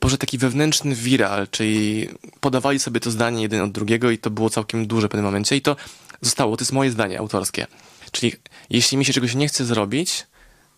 Boże, 0.00 0.18
taki 0.18 0.38
wewnętrzny 0.38 0.94
viral, 0.94 1.48
czyli 1.48 2.08
podawali 2.40 2.78
sobie 2.78 3.00
to 3.00 3.10
zdanie 3.10 3.42
jeden 3.42 3.60
od 3.60 3.72
drugiego 3.72 4.10
i 4.10 4.18
to 4.18 4.30
było 4.30 4.50
całkiem 4.50 4.86
duże 4.86 5.06
w 5.06 5.10
pewnym 5.10 5.24
momencie 5.24 5.56
i 5.56 5.62
to 5.62 5.76
zostało, 6.20 6.56
to 6.56 6.62
jest 6.62 6.72
moje 6.72 6.90
zdanie 6.90 7.18
autorskie. 7.18 7.66
Czyli 8.12 8.32
jeśli 8.70 8.98
mi 8.98 9.04
się 9.04 9.12
czegoś 9.12 9.34
nie 9.34 9.48
chce 9.48 9.64
zrobić, 9.64 10.26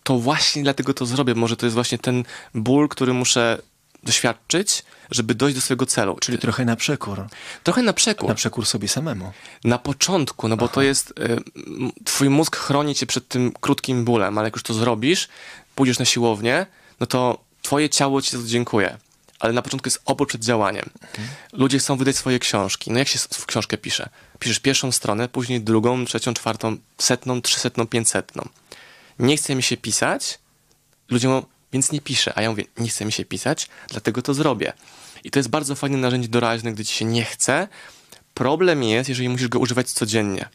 to 0.03 0.17
właśnie 0.17 0.63
dlatego 0.63 0.93
to 0.93 1.05
zrobię. 1.05 1.35
Może 1.35 1.57
to 1.57 1.65
jest 1.65 1.73
właśnie 1.73 1.97
ten 1.97 2.23
ból, 2.55 2.89
który 2.89 3.13
muszę 3.13 3.57
doświadczyć, 4.03 4.83
żeby 5.11 5.35
dojść 5.35 5.55
do 5.55 5.61
swojego 5.61 5.85
celu. 5.85 6.17
Czyli 6.19 6.37
trochę 6.37 6.65
na 6.65 6.75
przekór. 6.75 7.27
Trochę 7.63 7.81
na 7.81 7.93
przekór. 7.93 8.29
Na 8.29 8.35
przekór 8.35 8.65
sobie 8.65 8.87
samemu. 8.87 9.31
Na 9.63 9.77
początku, 9.77 10.47
no 10.47 10.57
bo 10.57 10.65
Aha. 10.65 10.73
to 10.73 10.81
jest, 10.81 11.09
y, 11.19 11.41
twój 12.03 12.29
mózg 12.29 12.55
chroni 12.55 12.95
cię 12.95 13.05
przed 13.05 13.27
tym 13.27 13.51
krótkim 13.61 14.05
bólem, 14.05 14.37
ale 14.37 14.47
jak 14.47 14.55
już 14.55 14.63
to 14.63 14.73
zrobisz, 14.73 15.27
pójdziesz 15.75 15.99
na 15.99 16.05
siłownię, 16.05 16.65
no 16.99 17.05
to 17.05 17.43
twoje 17.61 17.89
ciało 17.89 18.21
ci 18.21 18.31
za 18.31 18.37
to 18.37 18.43
dziękuję. 18.43 18.97
Ale 19.39 19.53
na 19.53 19.61
początku 19.61 19.87
jest 19.87 20.01
opór 20.05 20.27
przed 20.27 20.43
działaniem. 20.43 20.89
Mhm. 21.03 21.27
Ludzie 21.53 21.79
chcą 21.79 21.97
wydać 21.97 22.15
swoje 22.15 22.39
książki. 22.39 22.91
No 22.91 22.99
jak 22.99 23.07
się 23.07 23.19
w 23.19 23.45
książkę 23.45 23.77
pisze? 23.77 24.09
Piszesz 24.39 24.59
pierwszą 24.59 24.91
stronę, 24.91 25.29
później 25.29 25.61
drugą, 25.61 26.05
trzecią, 26.05 26.33
czwartą, 26.33 26.77
setną, 26.97 27.41
trzysetną, 27.41 27.87
pięćsetną. 27.87 28.49
Nie 29.19 29.37
chce 29.37 29.55
mi 29.55 29.63
się 29.63 29.77
pisać, 29.77 30.39
ludzie 31.09 31.27
mówią, 31.27 31.45
więc 31.73 31.91
nie 31.91 32.01
piszę. 32.01 32.33
A 32.35 32.41
ja 32.41 32.49
mówię, 32.49 32.63
nie 32.77 32.89
chce 32.89 33.05
mi 33.05 33.11
się 33.11 33.25
pisać, 33.25 33.69
dlatego 33.89 34.21
to 34.21 34.33
zrobię. 34.33 34.73
I 35.23 35.31
to 35.31 35.39
jest 35.39 35.49
bardzo 35.49 35.75
fajne 35.75 35.97
narzędzie 35.97 36.27
doraźne, 36.27 36.73
gdy 36.73 36.85
ci 36.85 36.95
się 36.95 37.05
nie 37.05 37.25
chce, 37.25 37.67
Problem 38.33 38.83
jest, 38.83 39.09
jeżeli 39.09 39.29
musisz 39.29 39.47
go 39.47 39.59
używać 39.59 39.91
codziennie. 39.91 40.49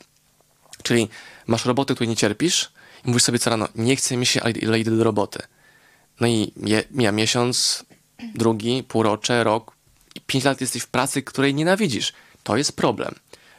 Czyli 0.83 1.09
masz 1.47 1.65
robotę, 1.65 1.95
której 1.95 2.09
nie 2.09 2.17
cierpisz 2.17 2.71
i 3.05 3.09
mówisz 3.09 3.23
sobie 3.23 3.39
co 3.39 3.51
rano, 3.51 3.69
nie 3.75 3.97
chce 3.97 4.17
mi 4.17 4.27
się, 4.27 4.43
ale 4.43 4.79
idę 4.79 4.91
do 4.91 5.05
roboty. 5.05 5.39
No 6.21 6.27
i 6.27 6.53
mija 6.91 7.13
miesiąc, 7.13 7.85
drugi, 8.35 8.83
półrocze, 8.83 9.45
rok 9.45 9.77
i 10.15 10.21
pięć 10.21 10.45
lat 10.45 10.61
jesteś 10.61 10.83
w 10.83 10.89
pracy, 10.89 11.23
której 11.23 11.55
nienawidzisz. 11.55 12.13
To 12.43 12.57
jest 12.57 12.77
problem. 12.77 13.15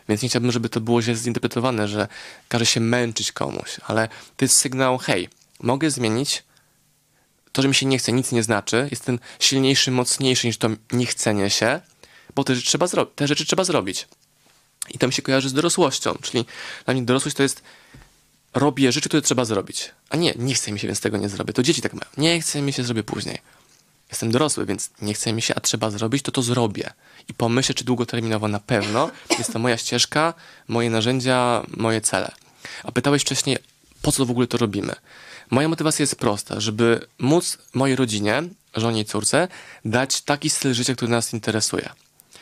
Więc 0.09 0.21
nie 0.21 0.29
chciałbym, 0.29 0.51
żeby 0.51 0.69
to 0.69 0.81
było 0.81 1.01
źle 1.01 1.15
zinterpretowane, 1.15 1.87
że 1.87 2.07
każe 2.47 2.65
się 2.65 2.79
męczyć 2.79 3.31
komuś, 3.31 3.77
ale 3.87 4.07
to 4.37 4.45
jest 4.45 4.57
sygnał, 4.57 4.97
hej, 4.97 5.29
mogę 5.59 5.91
zmienić, 5.91 6.43
to, 7.51 7.61
że 7.61 7.67
mi 7.67 7.75
się 7.75 7.85
nie 7.85 7.97
chce, 7.97 8.11
nic 8.11 8.31
nie 8.31 8.43
znaczy, 8.43 8.87
jestem 8.91 9.19
silniejszy, 9.39 9.91
mocniejszy 9.91 10.47
niż 10.47 10.57
to 10.57 10.69
niechcenie 10.91 11.49
się, 11.49 11.81
bo 12.35 12.43
te 12.43 12.55
rzeczy 12.55 12.67
trzeba, 12.67 12.87
te 13.15 13.27
rzeczy 13.27 13.45
trzeba 13.45 13.63
zrobić. 13.63 14.07
I 14.89 14.97
to 14.97 15.07
mi 15.07 15.13
się 15.13 15.21
kojarzy 15.21 15.49
z 15.49 15.53
dorosłością, 15.53 16.17
czyli 16.21 16.45
dla 16.85 16.93
mnie 16.93 17.03
dorosłość 17.03 17.37
to 17.37 17.43
jest 17.43 17.63
robię 18.59 18.91
rzeczy, 18.91 19.09
które 19.09 19.21
trzeba 19.21 19.45
zrobić. 19.45 19.91
A 20.09 20.17
nie, 20.17 20.33
nie 20.35 20.53
chce 20.53 20.71
mi 20.71 20.79
się, 20.79 20.87
więc 20.87 20.99
tego 20.99 21.17
nie 21.17 21.29
zrobię. 21.29 21.53
To 21.53 21.63
dzieci 21.63 21.81
tak 21.81 21.93
mają. 21.93 22.11
Nie 22.17 22.41
chce 22.41 22.61
mi 22.61 22.73
się, 22.73 22.83
zrobię 22.83 23.03
później. 23.03 23.37
Jestem 24.09 24.31
dorosły, 24.31 24.65
więc 24.65 24.89
nie 25.01 25.13
chce 25.13 25.33
mi 25.33 25.41
się, 25.41 25.55
a 25.55 25.59
trzeba 25.59 25.89
zrobić, 25.89 26.23
to 26.23 26.31
to 26.31 26.41
zrobię. 26.41 26.93
I 27.29 27.33
pomyślę, 27.33 27.75
czy 27.75 27.83
długoterminowo 27.83 28.47
na 28.47 28.59
pewno 28.59 29.11
jest 29.37 29.53
to 29.53 29.59
moja 29.59 29.77
ścieżka, 29.77 30.33
moje 30.67 30.89
narzędzia, 30.89 31.65
moje 31.77 32.01
cele. 32.01 32.31
A 32.83 32.91
pytałeś 32.91 33.21
wcześniej, 33.21 33.57
po 34.01 34.11
co 34.11 34.25
w 34.25 34.31
ogóle 34.31 34.47
to 34.47 34.57
robimy? 34.57 34.95
Moja 35.49 35.67
motywacja 35.67 36.03
jest 36.03 36.15
prosta, 36.15 36.59
żeby 36.59 37.07
móc 37.19 37.57
mojej 37.73 37.95
rodzinie, 37.95 38.43
żonie 38.75 39.01
i 39.01 39.05
córce, 39.05 39.47
dać 39.85 40.21
taki 40.21 40.49
styl 40.49 40.73
życia, 40.73 40.95
który 40.95 41.11
nas 41.11 41.33
interesuje. 41.33 41.89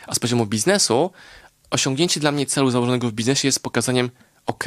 A 0.07 0.15
z 0.15 0.19
poziomu 0.19 0.45
biznesu, 0.45 1.11
osiągnięcie 1.71 2.19
dla 2.19 2.31
mnie 2.31 2.45
celu 2.45 2.71
założonego 2.71 3.09
w 3.09 3.11
biznesie 3.11 3.47
jest 3.47 3.63
pokazaniem, 3.63 4.09
ok, 4.45 4.63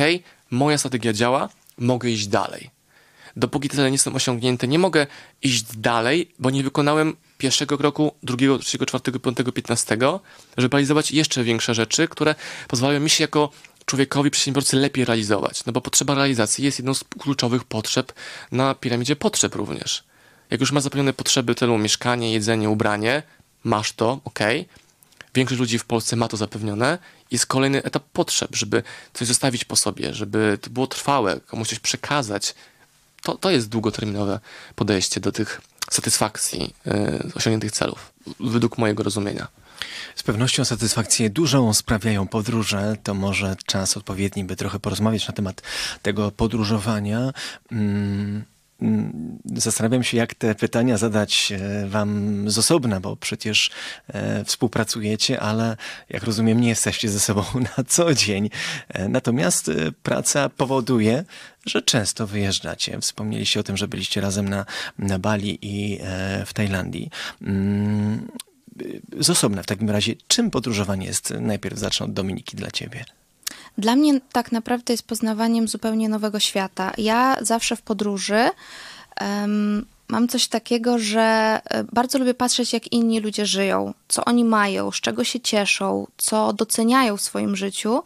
moja 0.50 0.78
strategia 0.78 1.12
działa, 1.12 1.48
mogę 1.78 2.10
iść 2.10 2.26
dalej. 2.26 2.70
Dopóki 3.36 3.68
te 3.68 3.76
cele 3.76 3.90
nie 3.90 3.98
są 3.98 4.14
osiągnięte, 4.14 4.68
nie 4.68 4.78
mogę 4.78 5.06
iść 5.42 5.62
dalej, 5.62 6.30
bo 6.38 6.50
nie 6.50 6.62
wykonałem 6.62 7.16
pierwszego 7.38 7.78
kroku, 7.78 8.14
drugiego, 8.22 8.58
trzeciego, 8.58 8.86
czwartego, 8.86 9.20
piątego, 9.20 9.52
piętnastego, 9.52 10.20
żeby 10.56 10.72
realizować 10.72 11.10
jeszcze 11.10 11.44
większe 11.44 11.74
rzeczy, 11.74 12.08
które 12.08 12.34
pozwalają 12.68 13.00
mi 13.00 13.10
się 13.10 13.24
jako 13.24 13.50
człowiekowi, 13.86 14.30
przedsiębiorcy 14.30 14.76
lepiej 14.76 15.04
realizować. 15.04 15.64
No 15.64 15.72
bo 15.72 15.80
potrzeba 15.80 16.14
realizacji 16.14 16.64
jest 16.64 16.78
jedną 16.78 16.94
z 16.94 17.04
kluczowych 17.04 17.64
potrzeb 17.64 18.12
na 18.52 18.74
piramidzie 18.74 19.16
potrzeb 19.16 19.54
również. 19.54 20.04
Jak 20.50 20.60
już 20.60 20.72
masz 20.72 20.82
zapewnione 20.82 21.12
potrzeby 21.12 21.54
tylu 21.54 21.78
mieszkanie, 21.78 22.32
jedzenie, 22.32 22.70
ubranie, 22.70 23.22
masz 23.64 23.92
to, 23.92 24.20
ok. 24.24 24.38
Większość 25.34 25.60
ludzi 25.60 25.78
w 25.78 25.84
Polsce 25.84 26.16
ma 26.16 26.28
to 26.28 26.36
zapewnione. 26.36 26.98
Jest 27.30 27.46
kolejny 27.46 27.82
etap 27.82 28.04
potrzeb, 28.12 28.56
żeby 28.56 28.82
coś 29.14 29.28
zostawić 29.28 29.64
po 29.64 29.76
sobie, 29.76 30.14
żeby 30.14 30.58
to 30.60 30.70
było 30.70 30.86
trwałe, 30.86 31.40
komuś 31.40 31.68
coś 31.68 31.78
przekazać. 31.78 32.54
To, 33.22 33.36
to 33.36 33.50
jest 33.50 33.68
długoterminowe 33.68 34.40
podejście 34.74 35.20
do 35.20 35.32
tych 35.32 35.60
satysfakcji, 35.90 36.74
yy, 36.86 37.32
osiągniętych 37.34 37.72
celów, 37.72 38.12
według 38.40 38.78
mojego 38.78 39.02
rozumienia. 39.02 39.48
Z 40.16 40.22
pewnością 40.22 40.64
satysfakcję 40.64 41.30
dużą 41.30 41.74
sprawiają 41.74 42.28
podróże. 42.28 42.96
To 43.02 43.14
może 43.14 43.56
czas 43.66 43.96
odpowiedni, 43.96 44.44
by 44.44 44.56
trochę 44.56 44.80
porozmawiać 44.80 45.28
na 45.28 45.34
temat 45.34 45.62
tego 46.02 46.30
podróżowania. 46.30 47.32
Mm. 47.72 48.44
Mm 48.82 49.28
zastanawiam 49.54 50.04
się, 50.04 50.16
jak 50.16 50.34
te 50.34 50.54
pytania 50.54 50.98
zadać 50.98 51.52
e, 51.52 51.86
Wam 51.86 52.44
z 52.50 52.58
osobna, 52.58 53.00
bo 53.00 53.16
przecież 53.16 53.70
e, 54.08 54.44
współpracujecie, 54.44 55.40
ale 55.40 55.76
jak 56.10 56.22
rozumiem, 56.22 56.60
nie 56.60 56.68
jesteście 56.68 57.08
ze 57.08 57.20
sobą 57.20 57.44
na 57.76 57.84
co 57.84 58.14
dzień. 58.14 58.50
E, 58.88 59.08
natomiast 59.08 59.70
praca 60.02 60.48
powoduje, 60.48 61.24
że 61.66 61.82
często 61.82 62.26
wyjeżdżacie. 62.26 63.00
Wspomnieliście 63.00 63.60
o 63.60 63.62
tym, 63.62 63.76
że 63.76 63.88
byliście 63.88 64.20
razem 64.20 64.48
na, 64.48 64.64
na 64.98 65.18
Bali 65.18 65.58
i 65.62 65.98
w 66.46 66.52
Tajlandii. 66.54 67.10
Mm, 67.42 68.28
z 69.20 69.30
osobna 69.30 69.62
w 69.62 69.66
takim 69.66 69.90
razie, 69.90 70.14
czym 70.28 70.50
podróżowanie 70.50 71.06
jest? 71.06 71.34
Najpierw 71.40 71.78
zacznę 71.78 72.06
od 72.06 72.12
Dominiki 72.12 72.56
dla 72.56 72.70
ciebie. 72.70 73.04
Dla 73.78 73.96
mnie 73.96 74.20
tak 74.32 74.52
naprawdę 74.52 74.92
jest 74.92 75.06
poznawaniem 75.06 75.68
zupełnie 75.68 76.08
nowego 76.08 76.40
świata. 76.40 76.92
Ja 76.98 77.36
zawsze 77.40 77.76
w 77.76 77.82
podróży 77.82 78.50
um, 79.20 79.86
mam 80.08 80.28
coś 80.28 80.48
takiego, 80.48 80.98
że 80.98 81.60
e, 81.64 81.84
bardzo 81.84 82.18
lubię 82.18 82.34
patrzeć, 82.34 82.72
jak 82.72 82.92
inni 82.92 83.20
ludzie 83.20 83.46
żyją, 83.46 83.94
co 84.08 84.24
oni 84.24 84.44
mają, 84.44 84.90
z 84.90 85.00
czego 85.00 85.24
się 85.24 85.40
cieszą, 85.40 86.06
co 86.16 86.52
doceniają 86.52 87.16
w 87.16 87.22
swoim 87.22 87.56
życiu 87.56 88.02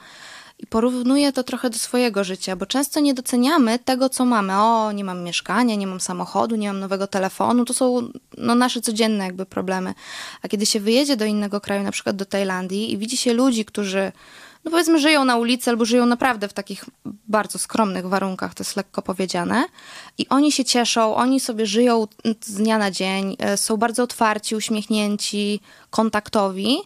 i 0.59 0.67
porównuję 0.67 1.33
to 1.33 1.45
trochę 1.45 1.71
do 1.71 1.79
swojego 1.79 2.25
życia, 2.25 2.57
bo 2.57 2.67
często 2.67 3.01
nie 3.01 3.15
doceniamy 3.15 3.79
tego, 3.79 4.09
co 4.09 4.25
mamy. 4.25 4.57
O, 4.57 4.93
nie 4.93 5.05
mam 5.05 5.23
mieszkania, 5.23 5.75
nie 5.75 5.87
mam 5.87 6.01
samochodu, 6.01 6.57
nie 6.57 6.69
mam 6.69 6.81
nowego 6.81 7.07
telefonu. 7.07 7.65
To 7.65 7.75
są 7.75 8.09
no, 8.39 8.55
nasze 8.55 8.81
codzienne 8.81 9.25
jakby 9.25 9.47
problemy. 9.47 9.95
A 10.43 10.49
kiedy 10.49 10.67
się 10.67 10.81
wyjedzie 10.81 11.17
do 11.17 11.25
innego 11.25 11.61
kraju, 11.61 11.83
na 11.83 11.93
przykład 11.93 12.17
do 12.17 12.25
Tajlandii 12.25 12.93
i 12.93 12.99
widzi 12.99 13.17
się 13.17 13.33
ludzi, 13.33 13.65
którzy 13.65 14.13
no 14.65 14.71
powiedzmy 14.71 15.01
żyją 15.01 15.25
na 15.25 15.37
ulicy 15.37 15.71
albo 15.71 15.85
żyją 15.85 16.07
naprawdę 16.07 16.49
w 16.49 16.53
takich 16.53 16.85
bardzo 17.05 17.59
skromnych 17.59 18.07
warunkach, 18.07 18.55
to 18.55 18.63
jest 18.63 18.77
lekko 18.77 19.03
powiedziane. 19.03 19.65
I 20.19 20.29
oni 20.29 20.53
się 20.53 20.65
cieszą, 20.65 21.15
oni 21.15 21.41
sobie 21.41 21.67
żyją 21.67 22.07
z 22.45 22.55
dnia 22.55 22.79
na 22.79 22.91
dzień, 22.91 23.37
e, 23.39 23.57
są 23.57 23.77
bardzo 23.77 24.03
otwarci, 24.03 24.57
uśmiechnięci, 24.57 25.61
kontaktowi 25.91 26.79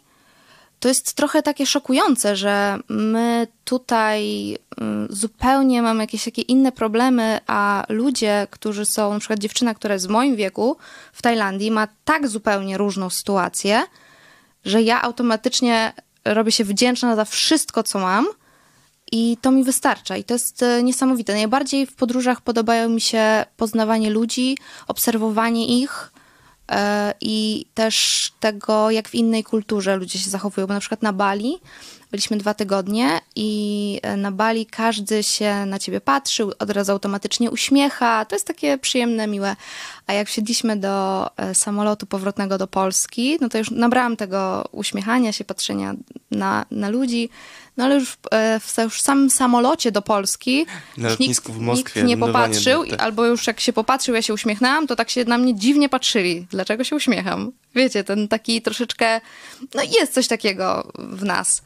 to 0.81 0.89
jest 0.89 1.15
trochę 1.15 1.43
takie 1.43 1.67
szokujące, 1.67 2.37
że 2.37 2.79
my 2.89 3.47
tutaj 3.65 4.57
mm, 4.81 5.09
zupełnie 5.11 5.83
mamy 5.83 6.03
jakieś 6.03 6.25
takie 6.25 6.43
inne 6.43 6.73
problemy, 6.73 7.41
a 7.47 7.85
ludzie, 7.89 8.47
którzy 8.51 8.87
są, 8.87 9.13
na 9.13 9.19
przykład 9.19 9.39
dziewczyna, 9.39 9.75
która 9.75 9.95
jest 9.95 10.07
w 10.07 10.11
moim 10.11 10.37
wieku 10.37 10.77
w 11.13 11.23
Tajlandii, 11.23 11.71
ma 11.71 11.89
tak 12.05 12.29
zupełnie 12.29 12.79
różną 12.79 13.11
sytuację, 13.11 13.83
że 14.65 14.83
ja 14.83 15.03
automatycznie 15.03 15.93
robię 16.35 16.53
się 16.53 16.65
wdzięczna 16.65 17.17
za 17.17 17.25
wszystko, 17.25 17.83
co 17.83 17.99
mam. 17.99 18.27
I 19.13 19.37
to 19.41 19.51
mi 19.51 19.65
wystarcza, 19.65 20.17
i 20.17 20.25
to 20.25 20.35
jest 20.35 20.63
e, 20.63 20.83
niesamowite. 20.83 21.35
Najbardziej 21.35 21.87
w 21.87 21.95
podróżach 21.95 22.41
podobają 22.41 22.89
mi 22.89 23.01
się 23.01 23.45
poznawanie 23.57 24.11
ludzi, 24.11 24.57
obserwowanie 24.89 25.83
ich, 25.83 26.13
E, 26.71 27.15
i 27.21 27.67
też 27.75 28.33
tego, 28.41 28.91
jak 28.91 29.09
w 29.09 29.15
innej 29.15 29.45
kulturze 29.45 29.97
ludzie 29.97 30.19
się 30.19 30.31
zachowują. 30.31 30.67
Bo 30.67 30.75
na 30.75 30.81
przykład 30.81 31.03
na 31.03 31.13
Bali 31.13 31.59
byliśmy 32.11 32.37
dwa 32.37 32.55
tygodnie 32.55 33.21
i 33.37 34.01
e, 34.03 34.17
na 34.17 34.33
Bali 34.33 34.67
każdy 34.67 35.23
się 35.23 35.67
na 35.67 35.79
ciebie 35.79 36.01
patrzył, 36.01 36.53
od 36.59 36.71
razu 36.71 36.93
automatycznie 36.93 37.51
uśmiecha. 37.51 38.25
To 38.25 38.35
jest 38.35 38.47
takie 38.47 38.79
przyjemne, 38.79 39.27
miłe. 39.27 39.57
A 40.07 40.13
jak 40.13 40.29
wsiedliśmy 40.29 40.77
do 40.77 41.27
e, 41.37 41.55
samolotu 41.55 42.07
powrotnego 42.07 42.59
do 42.59 42.67
Polski, 42.67 43.39
no 43.41 43.49
to 43.49 43.59
już 43.59 43.71
nabrałam 43.71 44.17
tego 44.17 44.69
uśmiechania 44.73 45.33
się, 45.33 45.45
patrzenia 45.45 45.95
na, 46.31 46.67
na 46.71 46.89
ludzi. 46.89 47.29
No 47.77 47.85
ale 47.85 47.95
już 47.95 48.11
w, 48.11 48.19
e, 48.79 48.85
już 48.85 49.01
samym 49.01 49.31
samolocie 49.31 49.93
do 49.93 50.03
Polski 50.03 50.67
na 50.97 51.09
lotnisku 51.09 51.53
nikt, 51.53 51.61
w 51.61 51.65
Moskwie, 51.65 52.01
nikt 52.01 52.09
nie 52.09 52.17
popatrzył, 52.17 52.87
tak. 52.87 53.03
albo 53.03 53.27
już 53.27 53.47
jak 53.47 53.61
się 53.61 53.73
popatrzył, 53.73 54.15
ja 54.15 54.23
się 54.23 54.35
uśmiechnęłam, 54.35 54.87
to 54.87 54.97
tak 54.97 55.11
się 55.11 55.25
na 55.25 55.39
mnie 55.39 55.55
dziwnie 55.55 55.89
patrzyli. 55.89 56.47
Dlaczego 56.51 56.85
się 56.85 56.97
uśmiecham? 56.97 57.53
Wiecie, 57.75 58.05
ten 58.05 58.29
taki 58.29 58.63
troszeczkę, 58.63 59.21
no 59.75 59.83
jest 60.01 60.13
coś 60.13 60.29
takiego 60.29 60.93
w 60.99 61.25
nas. 61.25 61.63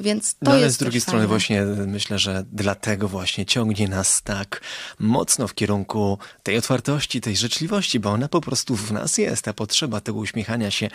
Więc 0.00 0.34
to 0.34 0.38
no, 0.42 0.50
ale 0.50 0.60
jest 0.60 0.76
z 0.76 0.78
drugiej 0.78 1.00
strony 1.00 1.18
fajne. 1.18 1.28
właśnie 1.28 1.64
myślę, 1.86 2.18
że 2.18 2.44
dlatego 2.52 3.08
właśnie 3.08 3.46
ciągnie 3.46 3.88
nas 3.88 4.22
tak 4.22 4.60
mocno 4.98 5.48
w 5.48 5.54
kierunku 5.54 6.18
tej 6.42 6.58
otwartości, 6.58 7.20
tej 7.20 7.36
życzliwości, 7.36 8.00
bo 8.00 8.10
ona 8.10 8.28
po 8.28 8.40
prostu 8.40 8.76
w 8.76 8.92
nas 8.92 9.18
jest, 9.18 9.44
ta 9.44 9.52
potrzeba 9.52 10.00
tego 10.00 10.18
uśmiechania 10.18 10.70
się, 10.70 10.90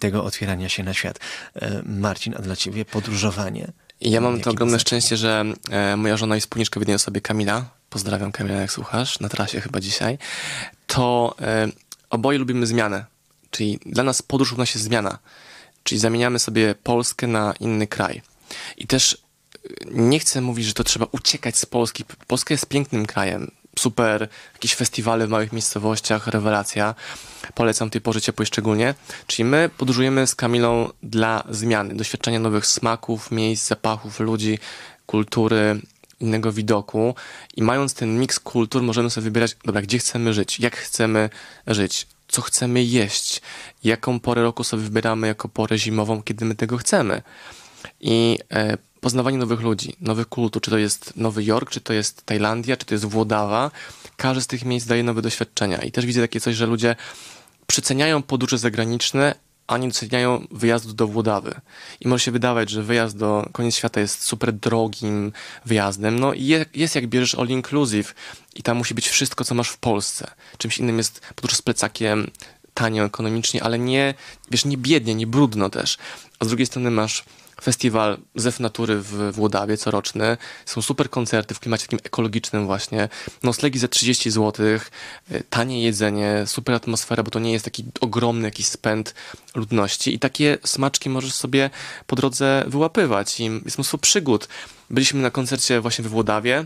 tego 0.00 0.24
otwierania 0.24 0.68
się 0.68 0.82
na 0.82 0.94
świat. 0.94 1.18
E, 1.54 1.82
Marcin, 1.86 2.34
a 2.38 2.42
dla 2.42 2.56
ciebie 2.56 2.84
podróżowanie? 2.84 3.72
Ja 4.00 4.20
mam 4.20 4.40
to 4.40 4.50
ogromne 4.50 4.80
szczęście, 4.80 5.16
że 5.16 5.44
e, 5.70 5.96
moja 5.96 6.16
żona 6.16 6.36
i 6.36 6.40
wspólniczka 6.40 6.80
w 6.80 6.82
jednej 6.82 6.94
osobie, 6.94 7.20
Kamila, 7.20 7.64
pozdrawiam 7.90 8.32
Kamila, 8.32 8.56
jak 8.56 8.72
słuchasz, 8.72 9.20
na 9.20 9.28
trasie 9.28 9.60
chyba 9.60 9.80
dzisiaj, 9.80 10.18
to 10.86 11.34
e, 11.40 11.68
oboje 12.10 12.38
lubimy 12.38 12.66
zmianę. 12.66 13.04
Czyli 13.50 13.78
dla 13.86 14.04
nas 14.04 14.22
podróż 14.22 14.50
równa 14.50 14.66
się 14.66 14.78
zmiana. 14.78 15.18
Czyli 15.84 15.98
zamieniamy 15.98 16.38
sobie 16.38 16.74
Polskę 16.82 17.26
na 17.26 17.54
inny 17.60 17.86
kraj. 17.86 18.22
I 18.76 18.86
też 18.86 19.18
e, 19.54 19.68
nie 19.90 20.18
chcę 20.18 20.40
mówić, 20.40 20.66
że 20.66 20.74
to 20.74 20.84
trzeba 20.84 21.06
uciekać 21.12 21.56
z 21.56 21.66
Polski. 21.66 22.04
Polska 22.26 22.54
jest 22.54 22.66
pięknym 22.66 23.06
krajem. 23.06 23.50
Super, 23.78 24.28
jakieś 24.52 24.74
festiwale 24.74 25.26
w 25.26 25.30
małych 25.30 25.52
miejscowościach, 25.52 26.26
rewelacja. 26.26 26.94
Polecam 27.54 27.90
tej 27.90 28.00
porze 28.00 28.20
ciepłej 28.20 28.46
szczególnie. 28.46 28.94
Czyli 29.26 29.44
my 29.44 29.70
podróżujemy 29.78 30.26
z 30.26 30.34
Kamilą 30.34 30.88
dla 31.02 31.44
zmiany, 31.50 31.94
doświadczenia 31.94 32.38
nowych 32.38 32.66
smaków, 32.66 33.30
miejsc, 33.30 33.68
zapachów, 33.68 34.20
ludzi, 34.20 34.58
kultury, 35.06 35.80
innego 36.20 36.52
widoku. 36.52 37.14
I 37.56 37.62
mając 37.62 37.94
ten 37.94 38.18
miks 38.18 38.40
kultur, 38.40 38.82
możemy 38.82 39.10
sobie 39.10 39.24
wybierać, 39.24 39.56
dobra, 39.64 39.82
gdzie 39.82 39.98
chcemy 39.98 40.34
żyć, 40.34 40.60
jak 40.60 40.76
chcemy 40.76 41.30
żyć, 41.66 42.06
co 42.28 42.42
chcemy 42.42 42.82
jeść, 42.82 43.42
jaką 43.84 44.20
porę 44.20 44.42
roku 44.42 44.64
sobie 44.64 44.82
wybieramy 44.82 45.26
jako 45.26 45.48
porę 45.48 45.78
zimową, 45.78 46.22
kiedy 46.22 46.44
my 46.44 46.54
tego 46.54 46.76
chcemy. 46.78 47.22
I 48.00 48.38
e, 48.50 48.76
poznawanie 49.00 49.38
nowych 49.38 49.60
ludzi, 49.60 49.96
nowych 50.00 50.28
kultur, 50.28 50.62
czy 50.62 50.70
to 50.70 50.78
jest 50.78 51.16
Nowy 51.16 51.44
Jork, 51.44 51.70
czy 51.70 51.80
to 51.80 51.92
jest 51.92 52.26
Tajlandia, 52.26 52.76
czy 52.76 52.86
to 52.86 52.94
jest 52.94 53.04
Włodawa. 53.04 53.70
Każdy 54.16 54.42
z 54.42 54.46
tych 54.46 54.64
miejsc 54.64 54.86
daje 54.86 55.02
nowe 55.02 55.22
doświadczenia. 55.22 55.78
I 55.78 55.92
też 55.92 56.06
widzę 56.06 56.20
takie 56.20 56.40
coś, 56.40 56.56
że 56.56 56.66
ludzie 56.66 56.96
przeceniają 57.66 58.22
podróże 58.22 58.58
zagraniczne, 58.58 59.34
a 59.66 59.78
nie 59.78 59.88
doceniają 59.88 60.46
wyjazdu 60.50 60.92
do 60.92 61.06
Włodawy. 61.06 61.60
I 62.00 62.08
może 62.08 62.24
się 62.24 62.30
wydawać, 62.30 62.70
że 62.70 62.82
wyjazd 62.82 63.16
do 63.16 63.48
koniec 63.52 63.76
świata 63.76 64.00
jest 64.00 64.24
super 64.24 64.52
drogim 64.52 65.32
wyjazdem. 65.64 66.18
No 66.18 66.32
i 66.32 66.44
je, 66.44 66.66
jest 66.74 66.94
jak 66.94 67.06
bierzesz 67.06 67.34
all 67.34 67.48
inclusive 67.48 68.14
i 68.54 68.62
tam 68.62 68.76
musi 68.76 68.94
być 68.94 69.08
wszystko, 69.08 69.44
co 69.44 69.54
masz 69.54 69.68
w 69.68 69.78
Polsce. 69.78 70.30
Czymś 70.58 70.78
innym 70.78 70.98
jest 70.98 71.20
podróż 71.34 71.56
z 71.56 71.62
plecakiem, 71.62 72.30
tanio 72.74 73.04
ekonomicznie, 73.04 73.62
ale 73.62 73.78
nie, 73.78 74.14
wiesz, 74.50 74.64
nie 74.64 74.76
biednie, 74.76 75.14
nie 75.14 75.26
brudno 75.26 75.70
też. 75.70 75.98
A 76.38 76.44
z 76.44 76.48
drugiej 76.48 76.66
strony 76.66 76.90
masz 76.90 77.24
festiwal 77.62 78.18
Zew 78.34 78.60
Natury 78.60 78.98
w 78.98 79.32
Włodawie 79.32 79.76
coroczny. 79.76 80.36
Są 80.66 80.82
super 80.82 81.10
koncerty 81.10 81.54
w 81.54 81.60
klimacie 81.60 81.82
takim 81.82 81.98
ekologicznym 82.04 82.66
właśnie. 82.66 83.08
Noclegi 83.42 83.78
za 83.78 83.88
30 83.88 84.30
zł, 84.30 84.66
tanie 85.50 85.82
jedzenie, 85.82 86.44
super 86.46 86.74
atmosfera, 86.74 87.22
bo 87.22 87.30
to 87.30 87.38
nie 87.38 87.52
jest 87.52 87.64
taki 87.64 87.84
ogromny 88.00 88.48
jakiś 88.48 88.66
spęd 88.66 89.14
ludności 89.54 90.14
i 90.14 90.18
takie 90.18 90.58
smaczki 90.64 91.10
możesz 91.10 91.34
sobie 91.34 91.70
po 92.06 92.16
drodze 92.16 92.64
wyłapywać 92.66 93.40
i 93.40 93.44
jest 93.64 93.78
mnóstwo 93.78 93.98
przygód. 93.98 94.48
Byliśmy 94.90 95.22
na 95.22 95.30
koncercie 95.30 95.80
właśnie 95.80 96.02
we 96.02 96.08
Włodawie, 96.08 96.64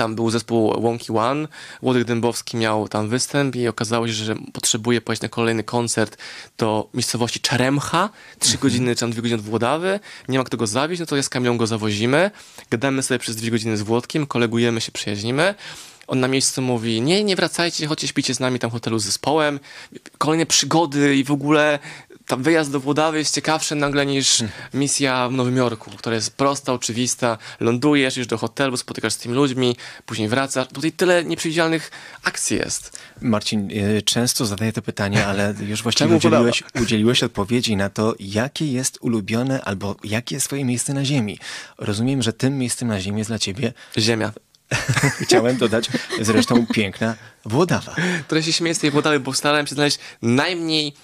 tam 0.00 0.14
był 0.14 0.30
zespół 0.30 0.80
Wonky 0.80 1.12
One, 1.12 1.48
Włodek 1.82 2.04
Dębowski 2.04 2.56
miał 2.56 2.88
tam 2.88 3.08
występ 3.08 3.56
i 3.56 3.68
okazało 3.68 4.06
się, 4.08 4.12
że 4.12 4.34
potrzebuje 4.52 5.00
pojechać 5.00 5.22
na 5.22 5.28
kolejny 5.28 5.64
koncert 5.64 6.16
do 6.58 6.88
miejscowości 6.94 7.40
Czeremcha, 7.40 8.10
trzy 8.38 8.52
mhm. 8.52 8.62
godziny 8.62 8.94
czy 8.94 9.00
tam 9.00 9.10
dwie 9.10 9.22
godziny 9.22 9.40
od 9.40 9.46
Włodawy, 9.46 10.00
nie 10.28 10.38
ma 10.38 10.44
kto 10.44 10.56
go 10.56 10.66
zawieźć, 10.66 11.00
no 11.00 11.06
to 11.06 11.16
ja 11.16 11.22
z 11.22 11.28
Kamilą 11.28 11.56
go 11.56 11.66
zawozimy, 11.66 12.30
gadamy 12.70 13.02
sobie 13.02 13.18
przez 13.18 13.36
dwie 13.36 13.50
godziny 13.50 13.76
z 13.76 13.82
Włodkiem, 13.82 14.26
kolegujemy 14.26 14.80
się, 14.80 14.92
przyjaźnimy, 14.92 15.54
on 16.06 16.20
na 16.20 16.28
miejscu 16.28 16.62
mówi, 16.62 17.00
nie, 17.00 17.24
nie 17.24 17.36
wracajcie, 17.36 17.86
chodźcie, 17.86 18.08
śpicie 18.08 18.34
z 18.34 18.40
nami 18.40 18.58
tam 18.58 18.70
w 18.70 18.72
hotelu 18.72 18.98
z 18.98 19.04
zespołem, 19.04 19.60
kolejne 20.18 20.46
przygody 20.46 21.16
i 21.16 21.24
w 21.24 21.30
ogóle 21.30 21.78
tam 22.30 22.42
wyjazd 22.42 22.70
do 22.70 22.80
Włodawy 22.80 23.18
jest 23.18 23.34
ciekawszy 23.34 23.74
nagle 23.74 24.06
niż 24.06 24.44
misja 24.74 25.28
w 25.28 25.32
Nowym 25.32 25.56
Jorku, 25.56 25.90
która 25.90 26.14
jest 26.14 26.36
prosta, 26.36 26.72
oczywista. 26.72 27.38
Lądujesz, 27.60 28.16
już 28.16 28.26
do 28.26 28.38
hotelu, 28.38 28.76
spotykasz 28.76 29.12
z 29.12 29.18
tymi 29.18 29.34
ludźmi, 29.34 29.76
później 30.06 30.28
wracasz. 30.28 30.68
Tutaj 30.68 30.92
tyle 30.92 31.24
nieprzewidzialnych 31.24 31.90
akcji 32.24 32.56
jest. 32.56 32.98
Marcin, 33.20 33.68
e, 33.70 34.02
często 34.02 34.46
zadaję 34.46 34.72
to 34.72 34.82
pytanie, 34.82 35.26
ale 35.30 35.54
już 35.68 35.82
właściwie 35.82 36.16
udzieliłeś, 36.16 36.62
udzieliłeś 36.82 37.22
odpowiedzi 37.22 37.76
na 37.76 37.90
to, 37.90 38.14
jakie 38.20 38.72
jest 38.72 38.98
ulubione 39.00 39.62
albo 39.64 39.96
jakie 40.04 40.34
jest 40.34 40.46
twoje 40.46 40.64
miejsce 40.64 40.94
na 40.94 41.04
ziemi. 41.04 41.38
Rozumiem, 41.78 42.22
że 42.22 42.32
tym 42.32 42.58
miejscem 42.58 42.88
na 42.88 43.00
ziemi 43.00 43.18
jest 43.18 43.30
dla 43.30 43.38
ciebie... 43.38 43.72
Ziemia. 43.98 44.32
Chciałem 45.24 45.56
dodać 45.56 45.90
zresztą 46.20 46.66
piękna 46.66 47.14
Włodawa. 47.44 47.94
Trochę 48.28 48.42
się 48.42 48.52
śmieję 48.52 48.74
z 48.74 48.78
tej 48.78 48.90
Włodawy, 48.90 49.20
bo 49.20 49.32
starałem 49.32 49.66
się 49.66 49.74
znaleźć 49.74 49.98
najmniej 50.22 50.94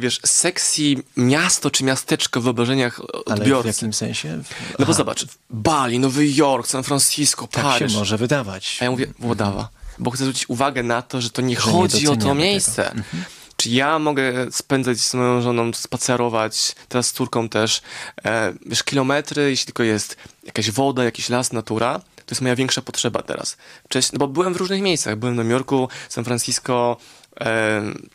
wiesz, 0.00 0.20
sexy 0.24 0.82
miasto 1.16 1.70
czy 1.70 1.84
miasteczko 1.84 2.40
w 2.40 2.44
wyobrażeniach 2.44 3.00
odbiorcy. 3.00 3.52
Ale 3.52 3.62
w 3.62 3.66
jakim 3.66 3.92
sensie? 3.92 4.38
Aha. 4.40 4.54
No 4.78 4.86
bo 4.86 4.92
zobacz, 4.92 5.26
Bali, 5.50 5.98
Nowy 5.98 6.28
Jork, 6.28 6.66
San 6.66 6.82
Francisco, 6.82 7.46
tak 7.46 7.64
Paryż. 7.64 7.80
Tak 7.80 7.90
się 7.90 7.98
może 7.98 8.16
wydawać. 8.16 8.78
A 8.80 8.84
ja 8.84 8.90
mówię, 8.90 9.06
Włodawa. 9.18 9.68
Bo 9.98 10.10
chcę 10.10 10.24
zwrócić 10.24 10.50
uwagę 10.50 10.82
na 10.82 11.02
to, 11.02 11.20
że 11.20 11.30
to 11.30 11.42
nie 11.42 11.54
że 11.54 11.60
chodzi 11.60 12.04
nie 12.04 12.10
o 12.10 12.16
to 12.16 12.34
miejsce. 12.34 12.90
Mhm. 12.92 13.24
Czy 13.56 13.70
ja 13.70 13.98
mogę 13.98 14.52
spędzać 14.52 15.00
z 15.00 15.14
moją 15.14 15.42
żoną, 15.42 15.72
spacerować, 15.72 16.74
teraz 16.88 17.06
z 17.06 17.12
córką 17.12 17.48
też, 17.48 17.82
e, 18.24 18.54
wiesz, 18.66 18.82
kilometry, 18.82 19.50
jeśli 19.50 19.66
tylko 19.66 19.82
jest 19.82 20.16
jakaś 20.44 20.70
woda, 20.70 21.04
jakiś 21.04 21.28
las, 21.28 21.52
natura, 21.52 21.98
to 22.16 22.32
jest 22.32 22.42
moja 22.42 22.56
większa 22.56 22.82
potrzeba 22.82 23.22
teraz. 23.22 23.56
Wcześniej, 23.84 24.10
no 24.12 24.18
bo 24.18 24.28
byłem 24.28 24.54
w 24.54 24.56
różnych 24.56 24.82
miejscach. 24.82 25.16
Byłem 25.16 25.34
w 25.34 25.36
Nowym 25.36 25.50
Jorku, 25.50 25.88
San 26.08 26.24
Francisco, 26.24 26.96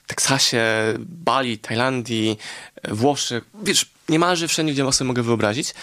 Teksasie, 0.08 0.64
Bali, 1.00 1.58
Tajlandii, 1.58 2.38
Włoszech, 2.84 3.44
wiesz, 3.64 3.90
niemalże 4.10 4.48
wszędzie, 4.48 4.74
gdzie 4.74 4.94
sobie 4.94 5.08
mogę 5.08 5.24
wyobrazić. 5.24 5.74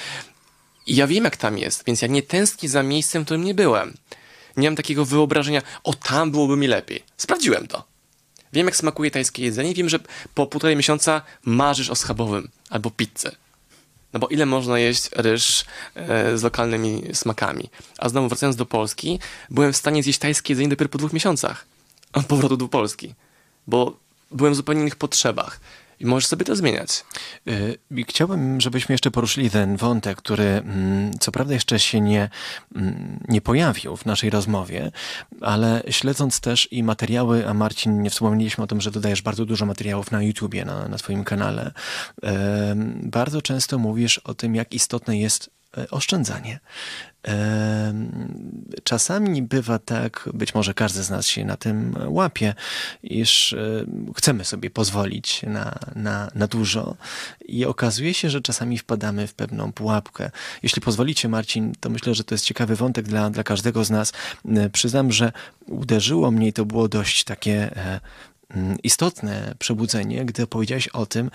I 0.86 0.96
ja 0.96 1.06
wiem, 1.06 1.24
jak 1.24 1.36
tam 1.36 1.58
jest, 1.58 1.84
więc 1.86 2.02
ja 2.02 2.08
nie 2.08 2.22
tęsknię 2.22 2.68
za 2.68 2.82
miejscem, 2.82 3.22
w 3.22 3.24
którym 3.24 3.44
nie 3.44 3.54
byłem. 3.54 3.94
Nie 4.56 4.68
mam 4.68 4.76
takiego 4.76 5.04
wyobrażenia, 5.04 5.62
o 5.84 5.94
tam 5.94 6.30
byłoby 6.30 6.56
mi 6.56 6.66
lepiej. 6.66 7.02
Sprawdziłem 7.16 7.66
to. 7.66 7.84
Wiem, 8.52 8.66
jak 8.66 8.76
smakuje 8.76 9.10
tajskie 9.10 9.44
jedzenie 9.44 9.74
wiem, 9.74 9.88
że 9.88 9.98
po 10.34 10.46
półtorej 10.46 10.76
miesiąca 10.76 11.22
marzysz 11.44 11.90
o 11.90 11.94
schabowym 11.94 12.48
albo 12.70 12.90
pizzę. 12.90 13.32
No 14.12 14.20
bo 14.20 14.28
ile 14.28 14.46
można 14.46 14.78
jeść 14.78 15.10
ryż 15.12 15.64
e, 15.94 16.38
z 16.38 16.42
lokalnymi 16.42 17.02
smakami? 17.12 17.70
A 17.98 18.08
znowu 18.08 18.28
wracając 18.28 18.56
do 18.56 18.66
Polski, 18.66 19.18
byłem 19.50 19.72
w 19.72 19.76
stanie 19.76 20.02
zjeść 20.02 20.18
tajskie 20.18 20.52
jedzenie 20.52 20.68
dopiero 20.68 20.88
po 20.88 20.98
dwóch 20.98 21.12
miesiącach 21.12 21.64
powrotu 22.28 22.56
do 22.56 22.68
Polski 22.68 23.14
bo 23.66 23.96
byłem 24.30 24.52
w 24.52 24.56
zupełnie 24.56 24.80
innych 24.80 24.96
potrzebach. 24.96 25.60
I 26.00 26.06
możesz 26.06 26.26
sobie 26.26 26.44
to 26.44 26.56
zmieniać. 26.56 27.04
Y, 27.48 27.78
chciałbym, 28.08 28.60
żebyśmy 28.60 28.92
jeszcze 28.92 29.10
poruszyli 29.10 29.50
ten 29.50 29.76
wątek, 29.76 30.18
który 30.18 30.44
mm, 30.44 31.18
co 31.18 31.32
prawda 31.32 31.54
jeszcze 31.54 31.78
się 31.78 32.00
nie, 32.00 32.28
mm, 32.74 33.18
nie 33.28 33.40
pojawił 33.40 33.96
w 33.96 34.06
naszej 34.06 34.30
rozmowie, 34.30 34.92
ale 35.40 35.82
śledząc 35.90 36.40
też 36.40 36.68
i 36.72 36.82
materiały, 36.82 37.48
a 37.48 37.54
Marcin, 37.54 38.02
nie 38.02 38.10
wspomnieliśmy 38.10 38.64
o 38.64 38.66
tym, 38.66 38.80
że 38.80 38.90
dodajesz 38.90 39.22
bardzo 39.22 39.46
dużo 39.46 39.66
materiałów 39.66 40.10
na 40.10 40.22
YouTubie, 40.22 40.64
na, 40.64 40.88
na 40.88 40.98
swoim 40.98 41.24
kanale. 41.24 41.72
Bardzo 43.02 43.42
często 43.42 43.78
mówisz 43.78 44.18
o 44.18 44.34
tym, 44.34 44.54
jak 44.54 44.74
istotne 44.74 45.18
jest 45.18 45.50
oszczędzanie. 45.90 46.60
Czasami 48.84 49.42
bywa 49.42 49.78
tak, 49.78 50.28
być 50.34 50.54
może 50.54 50.74
każdy 50.74 51.02
z 51.02 51.10
nas 51.10 51.26
się 51.26 51.44
na 51.44 51.56
tym 51.56 51.96
łapie, 52.06 52.54
iż 53.02 53.56
chcemy 54.16 54.44
sobie 54.44 54.70
pozwolić 54.70 55.42
na, 55.42 55.78
na, 55.96 56.30
na 56.34 56.46
dużo 56.46 56.96
i 57.48 57.64
okazuje 57.64 58.14
się, 58.14 58.30
że 58.30 58.40
czasami 58.40 58.78
wpadamy 58.78 59.26
w 59.26 59.34
pewną 59.34 59.72
pułapkę. 59.72 60.30
Jeśli 60.62 60.82
pozwolicie, 60.82 61.28
Marcin, 61.28 61.72
to 61.80 61.90
myślę, 61.90 62.14
że 62.14 62.24
to 62.24 62.34
jest 62.34 62.44
ciekawy 62.44 62.76
wątek 62.76 63.06
dla, 63.06 63.30
dla 63.30 63.42
każdego 63.42 63.84
z 63.84 63.90
nas. 63.90 64.12
Przyznam, 64.72 65.12
że 65.12 65.32
uderzyło 65.66 66.30
mnie 66.30 66.48
i 66.48 66.52
to 66.52 66.64
było 66.64 66.88
dość 66.88 67.24
takie 67.24 67.76
e, 67.76 68.00
istotne 68.82 69.54
przebudzenie, 69.58 70.24
gdy 70.24 70.42
opowiedziałeś 70.42 70.88
o 70.88 71.06
tym, 71.06 71.30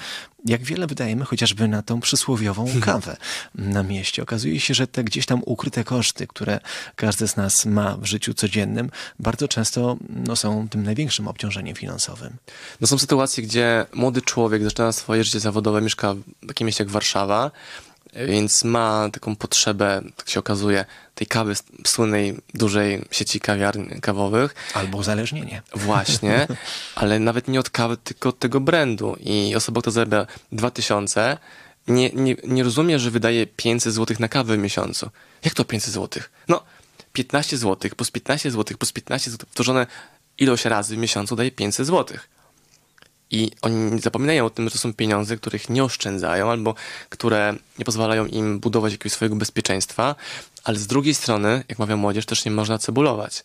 jak 0.45 0.63
wiele 0.63 0.87
wydajemy 0.87 1.25
chociażby 1.25 1.67
na 1.67 1.81
tą 1.81 1.99
przysłowiową 1.99 2.61
mhm. 2.61 2.81
kawę 2.81 3.17
na 3.55 3.83
mieście. 3.83 4.23
Okazuje 4.23 4.59
się, 4.59 4.73
że 4.73 4.87
te 4.87 5.03
gdzieś 5.03 5.25
tam 5.25 5.41
ukryte 5.45 5.83
koszty, 5.83 6.27
które 6.27 6.59
każdy 6.95 7.27
z 7.27 7.35
nas 7.35 7.65
ma 7.65 7.97
w 7.97 8.05
życiu 8.05 8.33
codziennym, 8.33 8.91
bardzo 9.19 9.47
często 9.47 9.97
no, 10.09 10.35
są 10.35 10.69
tym 10.69 10.83
największym 10.83 11.27
obciążeniem 11.27 11.75
finansowym. 11.75 12.35
No 12.81 12.87
są 12.87 12.97
sytuacje, 12.97 13.43
gdzie 13.43 13.85
młody 13.93 14.21
człowiek 14.21 14.63
zaczyna 14.63 14.91
swoje 14.91 15.23
życie 15.23 15.39
zawodowe, 15.39 15.81
mieszka 15.81 16.13
w 16.13 16.47
takim 16.47 16.67
mieście 16.67 16.83
jak 16.83 16.91
Warszawa, 16.91 17.51
więc 18.13 18.63
ma 18.63 19.09
taką 19.13 19.35
potrzebę, 19.35 20.01
tak 20.15 20.29
się 20.29 20.39
okazuje, 20.39 20.85
tej 21.15 21.27
kawy 21.27 21.53
słynnej, 21.87 22.37
dużej 22.53 23.05
sieci 23.11 23.39
kawiarni 23.39 24.01
kawowych. 24.01 24.55
Albo 24.73 24.97
uzależnienie. 24.97 25.61
Właśnie, 25.75 26.47
ale 26.95 27.19
nawet 27.19 27.47
nie 27.47 27.59
od 27.59 27.69
kawy, 27.69 27.97
tylko 27.97 28.29
od 28.29 28.39
tego 28.39 28.59
brandu. 28.59 29.17
I 29.19 29.55
osoba, 29.55 29.81
która 29.81 29.93
zarabia 29.93 30.27
2000, 30.51 31.37
nie, 31.87 32.09
nie, 32.09 32.35
nie 32.43 32.63
rozumie, 32.63 32.99
że 32.99 33.11
wydaje 33.11 33.47
500 33.47 33.93
zł 33.93 34.17
na 34.19 34.27
kawę 34.27 34.57
w 34.57 34.59
miesiącu. 34.59 35.09
Jak 35.43 35.53
to 35.53 35.65
500 35.65 35.93
zł? 35.93 36.23
No, 36.47 36.63
15 37.13 37.57
zł 37.57 37.91
plus 37.97 38.11
15 38.11 38.51
zł 38.51 38.77
plus 38.77 38.91
15 38.91 39.31
zł, 39.31 39.45
powtórzone 39.47 39.87
ilość 40.37 40.65
razy 40.65 40.95
w 40.95 40.99
miesiącu 40.99 41.35
daje 41.35 41.51
500 41.51 41.87
złotych. 41.87 42.29
I 43.31 43.51
oni 43.61 44.01
zapominają 44.01 44.45
o 44.45 44.49
tym, 44.49 44.65
że 44.65 44.71
to 44.71 44.77
są 44.77 44.93
pieniądze, 44.93 45.37
których 45.37 45.69
nie 45.69 45.83
oszczędzają 45.83 46.51
albo 46.51 46.75
które 47.09 47.55
nie 47.79 47.85
pozwalają 47.85 48.25
im 48.25 48.59
budować 48.59 48.91
jakiegoś 48.91 49.11
swojego 49.11 49.35
bezpieczeństwa, 49.35 50.15
ale 50.63 50.77
z 50.77 50.87
drugiej 50.87 51.13
strony, 51.13 51.63
jak 51.69 51.79
mawia 51.79 51.97
młodzież, 51.97 52.25
też 52.25 52.45
nie 52.45 52.51
można 52.51 52.77
cebulować. 52.77 53.43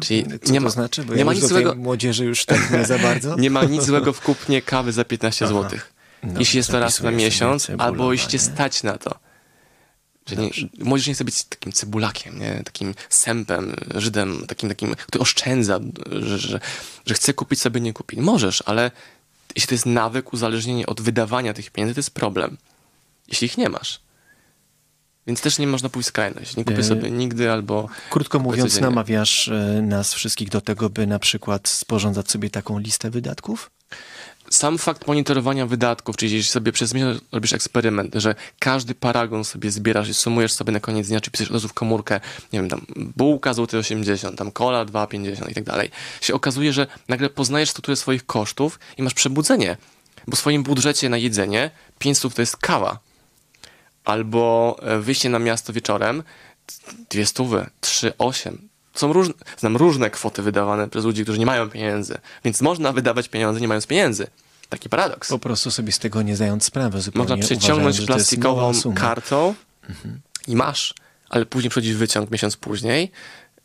Czyli 0.00 0.24
Co 0.44 0.52
nie 0.52 0.60
ma, 0.60 0.66
to 0.66 0.72
znaczy? 0.72 1.04
Bo 1.04 1.12
nie 1.12 1.18
ja 1.18 1.24
ma 1.24 1.32
nic 1.32 1.46
złego. 1.46 1.74
Młodzieży 1.74 2.24
już 2.24 2.44
tak 2.44 2.70
nie 2.70 2.84
za 2.84 2.98
bardzo. 2.98 3.36
nie 3.38 3.50
ma 3.50 3.64
nic 3.64 3.82
złego 3.82 4.12
w 4.12 4.20
kupnie 4.20 4.62
kawy 4.62 4.92
za 4.92 5.04
15 5.04 5.46
zł. 5.46 5.78
No, 6.22 6.38
jeśli 6.38 6.56
jest 6.56 6.70
to 6.70 6.80
raz 6.80 7.00
na 7.00 7.10
miesiąc, 7.10 7.70
albo 7.78 8.12
jeśli 8.12 8.38
stać 8.38 8.82
na 8.82 8.98
to. 8.98 9.18
Że 10.26 10.36
nie, 10.36 10.50
młodzież 10.78 11.06
nie 11.06 11.14
chce 11.14 11.24
być 11.24 11.44
takim 11.44 11.72
cebulakiem, 11.72 12.38
nie? 12.38 12.62
takim 12.64 12.94
sępem, 13.08 13.76
Żydem, 13.94 14.46
takim, 14.46 14.68
takim 14.68 14.94
który 14.96 15.22
oszczędza, 15.22 15.80
że, 16.12 16.38
że, 16.38 16.60
że 17.06 17.14
chce 17.14 17.34
kupić 17.34 17.60
sobie, 17.60 17.80
nie 17.80 17.92
kupić. 17.92 18.20
Możesz, 18.20 18.62
ale 18.66 18.90
jeśli 19.54 19.68
to 19.68 19.74
jest 19.74 19.86
nawyk, 19.86 20.32
uzależnienie 20.32 20.86
od 20.86 21.00
wydawania 21.00 21.54
tych 21.54 21.70
pieniędzy, 21.70 21.94
to 21.94 21.98
jest 21.98 22.10
problem. 22.10 22.56
Jeśli 23.28 23.46
ich 23.46 23.58
nie 23.58 23.68
masz. 23.68 24.00
Więc 25.26 25.40
też 25.40 25.58
nie 25.58 25.66
można 25.66 25.88
pójść 25.88 26.08
skrajność. 26.08 26.56
Nie 26.56 26.64
kupię 26.64 26.78
e, 26.78 26.84
sobie 26.84 27.10
nigdy 27.10 27.52
albo. 27.52 27.88
Krótko 28.10 28.38
mówiąc, 28.38 28.72
codziennie. 28.72 28.90
namawiasz 28.90 29.48
e, 29.48 29.82
nas 29.82 30.14
wszystkich 30.14 30.48
do 30.48 30.60
tego, 30.60 30.90
by 30.90 31.06
na 31.06 31.18
przykład 31.18 31.68
sporządzać 31.68 32.30
sobie 32.30 32.50
taką 32.50 32.78
listę 32.78 33.10
wydatków? 33.10 33.70
Sam 34.54 34.78
fakt 34.78 35.06
monitorowania 35.06 35.66
wydatków, 35.66 36.16
czyli 36.16 36.32
jeśli 36.32 36.52
sobie 36.52 36.72
przez 36.72 36.94
miesiąc 36.94 37.20
robisz 37.32 37.52
eksperyment, 37.52 38.14
że 38.14 38.34
każdy 38.58 38.94
paragon 38.94 39.44
sobie 39.44 39.70
zbierasz 39.70 40.08
i 40.08 40.14
sumujesz 40.14 40.52
sobie 40.52 40.72
na 40.72 40.80
koniec 40.80 41.08
dnia, 41.08 41.20
czy 41.20 41.30
piszesz 41.30 41.48
od 41.48 41.54
razu 41.54 41.68
w 41.68 41.72
komórkę, 41.72 42.20
nie 42.52 42.60
wiem, 42.60 42.68
tam 42.68 42.86
bułka 42.96 43.54
złoty 43.54 43.78
80, 43.78 44.38
tam 44.38 44.52
kola 44.52 44.84
2,50 44.84 45.50
i 45.50 45.54
tak 45.54 45.64
dalej, 45.64 45.90
się 46.20 46.34
okazuje, 46.34 46.72
że 46.72 46.86
nagle 47.08 47.30
poznajesz 47.30 47.70
strukturę 47.70 47.96
swoich 47.96 48.26
kosztów 48.26 48.78
i 48.98 49.02
masz 49.02 49.14
przebudzenie, 49.14 49.76
bo 50.26 50.36
w 50.36 50.38
swoim 50.38 50.62
budżecie 50.62 51.08
na 51.08 51.16
jedzenie 51.16 51.70
500 51.98 52.34
to 52.34 52.42
jest 52.42 52.56
kawa, 52.56 52.98
albo 54.04 54.76
e, 54.82 54.98
wyjście 54.98 55.28
na 55.28 55.38
miasto 55.38 55.72
wieczorem, 55.72 56.22
dwie 57.10 57.26
stówy, 57.26 57.66
trzy, 57.80 58.12
osiem. 58.18 58.68
Są 58.94 59.12
różne, 59.12 59.34
znam 59.58 59.76
różne 59.76 60.10
kwoty 60.10 60.42
wydawane 60.42 60.88
przez 60.88 61.04
ludzi, 61.04 61.22
którzy 61.22 61.38
nie 61.38 61.46
mają 61.46 61.70
pieniędzy, 61.70 62.18
więc 62.44 62.60
można 62.60 62.92
wydawać 62.92 63.28
pieniądze 63.28 63.60
nie 63.60 63.68
mając 63.68 63.86
pieniędzy. 63.86 64.26
Taki 64.68 64.88
paradoks. 64.88 65.28
Po 65.28 65.38
prostu 65.38 65.70
sobie 65.70 65.92
z 65.92 65.98
tego 65.98 66.22
nie 66.22 66.36
zdając 66.36 66.64
sprawy 66.64 67.00
zupełnie. 67.00 67.28
Można 67.28 67.46
przeciągnąć 67.46 67.98
uważając, 67.98 68.06
plastikową 68.06 68.72
kartą 68.94 69.54
i 70.48 70.56
masz, 70.56 70.94
ale 71.28 71.46
później 71.46 71.70
przychodzi 71.70 71.94
wyciąg 71.94 72.30
miesiąc 72.30 72.56
później 72.56 73.10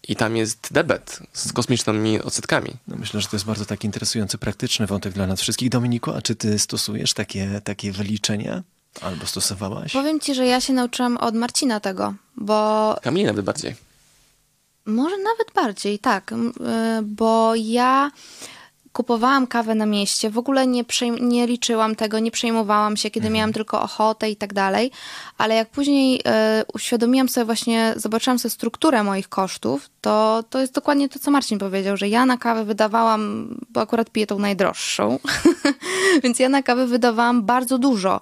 i 0.08 0.16
tam 0.16 0.38
jest 0.38 0.68
debet 0.72 1.20
z 1.34 1.54
kosmicznymi 1.54 2.22
odsetkami. 2.22 2.74
No 2.88 2.96
myślę, 2.96 3.22
że 3.22 3.28
to 3.28 3.36
jest 3.36 3.46
bardzo 3.46 3.66
taki 3.66 3.86
interesujący, 3.86 4.38
praktyczny 4.38 4.88
wątek 4.88 5.14
dla 5.14 5.28
nas 5.28 5.42
wszystkich. 5.42 5.70
Dominiku, 5.70 6.12
a 6.12 6.22
czy 6.22 6.36
ty 6.36 6.60
stosujesz 6.60 7.14
takie, 7.14 7.62
takie 7.64 7.92
wyliczenia? 7.92 8.64
Albo 9.02 9.26
stosowałaś? 9.26 9.94
Powiem 9.94 10.20
ci, 10.20 10.36
że 10.36 10.46
ja 10.46 10.62
się 10.62 10.74
nauczyłam 10.74 11.18
od 11.18 11.36
Marcina 11.36 11.80
tego, 11.80 12.14
bo 12.36 12.96
Kamili 13.02 13.26
nawet 13.26 13.46
bardziej. 13.46 13.76
Może 14.86 15.18
nawet 15.18 15.54
bardziej, 15.56 16.00
tak, 16.00 16.32
y, 16.32 16.36
bo 17.04 17.56
ja 17.56 18.12
kupowałam 18.94 19.48
kawę 19.48 19.76
na 19.76 19.86
mieście, 19.86 20.30
w 20.30 20.38
ogóle 20.38 20.68
nie, 20.68 20.84
przejm- 20.84 21.22
nie 21.22 21.48
liczyłam 21.48 21.96
tego, 21.96 22.20
nie 22.20 22.32
przejmowałam 22.32 22.98
się, 22.98 23.12
kiedy 23.12 23.30
miałam 23.30 23.54
tylko 23.54 23.82
ochotę 23.82 24.30
i 24.30 24.36
tak 24.36 24.54
dalej, 24.54 24.92
ale 25.38 25.56
jak 25.56 25.70
później 25.70 26.20
y, 26.20 26.22
uświadomiłam 26.74 27.30
sobie 27.30 27.46
właśnie, 27.46 27.94
zobaczyłam 27.98 28.40
sobie 28.40 28.50
strukturę 28.50 29.04
moich 29.04 29.30
kosztów, 29.30 29.90
to, 30.02 30.44
to 30.50 30.60
jest 30.60 30.74
dokładnie 30.74 31.10
to, 31.10 31.20
co 31.20 31.32
Marcin 31.32 31.60
powiedział, 31.60 31.98
że 31.98 32.08
ja 32.08 32.26
na 32.26 32.38
kawę 32.38 32.66
wydawałam, 32.66 33.56
bo 33.70 33.82
akurat 33.82 34.10
piję 34.10 34.28
tą 34.28 34.40
najdroższą, 34.40 35.20
więc 36.24 36.40
ja 36.40 36.50
na 36.50 36.64
kawę 36.64 36.88
wydawałam 36.88 37.44
bardzo 37.44 37.78
dużo, 37.78 38.22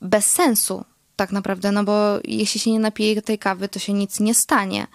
bez 0.00 0.30
sensu 0.30 0.84
tak 1.16 1.32
naprawdę, 1.32 1.72
no 1.72 1.84
bo 1.84 2.18
jeśli 2.24 2.60
się 2.60 2.70
nie 2.70 2.80
napiję 2.80 3.22
tej 3.22 3.38
kawy, 3.38 3.68
to 3.68 3.78
się 3.78 3.92
nic 3.92 4.20
nie 4.20 4.34
stanie. 4.34 4.86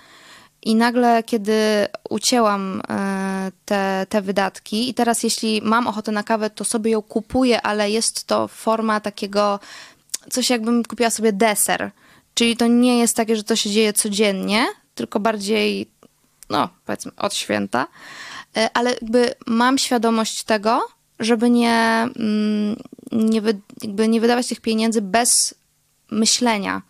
I 0.65 0.75
nagle, 0.75 1.23
kiedy 1.23 1.87
ucięłam 2.09 2.81
e, 2.89 3.51
te, 3.65 4.05
te 4.09 4.21
wydatki, 4.21 4.89
i 4.89 4.93
teraz, 4.93 5.23
jeśli 5.23 5.61
mam 5.61 5.87
ochotę 5.87 6.11
na 6.11 6.23
kawę, 6.23 6.49
to 6.49 6.65
sobie 6.65 6.91
ją 6.91 7.01
kupuję, 7.01 7.61
ale 7.61 7.91
jest 7.91 8.23
to 8.27 8.47
forma 8.47 8.99
takiego, 8.99 9.59
coś 10.31 10.49
jakbym 10.49 10.83
kupiła 10.83 11.09
sobie 11.09 11.33
deser. 11.33 11.91
Czyli 12.33 12.57
to 12.57 12.67
nie 12.67 12.99
jest 12.99 13.15
takie, 13.15 13.35
że 13.35 13.43
to 13.43 13.55
się 13.55 13.69
dzieje 13.69 13.93
codziennie, 13.93 14.67
tylko 14.95 15.19
bardziej, 15.19 15.89
no, 16.49 16.69
powiedzmy, 16.85 17.11
od 17.17 17.33
święta. 17.33 17.87
E, 18.57 18.69
Ale 18.73 18.91
jakby 19.01 19.33
mam 19.47 19.77
świadomość 19.77 20.43
tego, 20.43 20.87
żeby 21.19 21.49
nie, 21.49 22.07
mm, 22.15 22.75
nie, 23.11 23.41
jakby 23.81 24.07
nie 24.07 24.21
wydawać 24.21 24.47
tych 24.47 24.61
pieniędzy 24.61 25.01
bez 25.01 25.55
myślenia, 26.11 26.81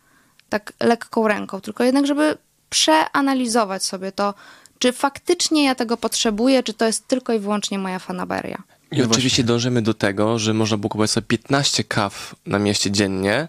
tak 0.49 0.73
lekką 0.79 1.27
ręką, 1.27 1.61
tylko 1.61 1.83
jednak, 1.83 2.07
żeby 2.07 2.37
przeanalizować 2.73 3.83
sobie 3.83 4.11
to, 4.11 4.33
czy 4.79 4.91
faktycznie 4.91 5.65
ja 5.65 5.75
tego 5.75 5.97
potrzebuję, 5.97 6.63
czy 6.63 6.73
to 6.73 6.85
jest 6.85 7.07
tylko 7.07 7.33
i 7.33 7.39
wyłącznie 7.39 7.79
moja 7.79 7.99
fanaberia. 7.99 8.63
I 8.91 8.99
No 8.99 9.05
oczywiście 9.11 9.43
dążymy 9.43 9.81
do 9.81 9.93
tego, 9.93 10.39
że 10.39 10.53
można 10.53 10.77
było 10.77 10.89
kupować 10.89 11.11
sobie 11.11 11.27
15 11.27 11.83
kaw 11.83 12.35
na 12.45 12.59
mieście 12.59 12.91
dziennie, 12.91 13.47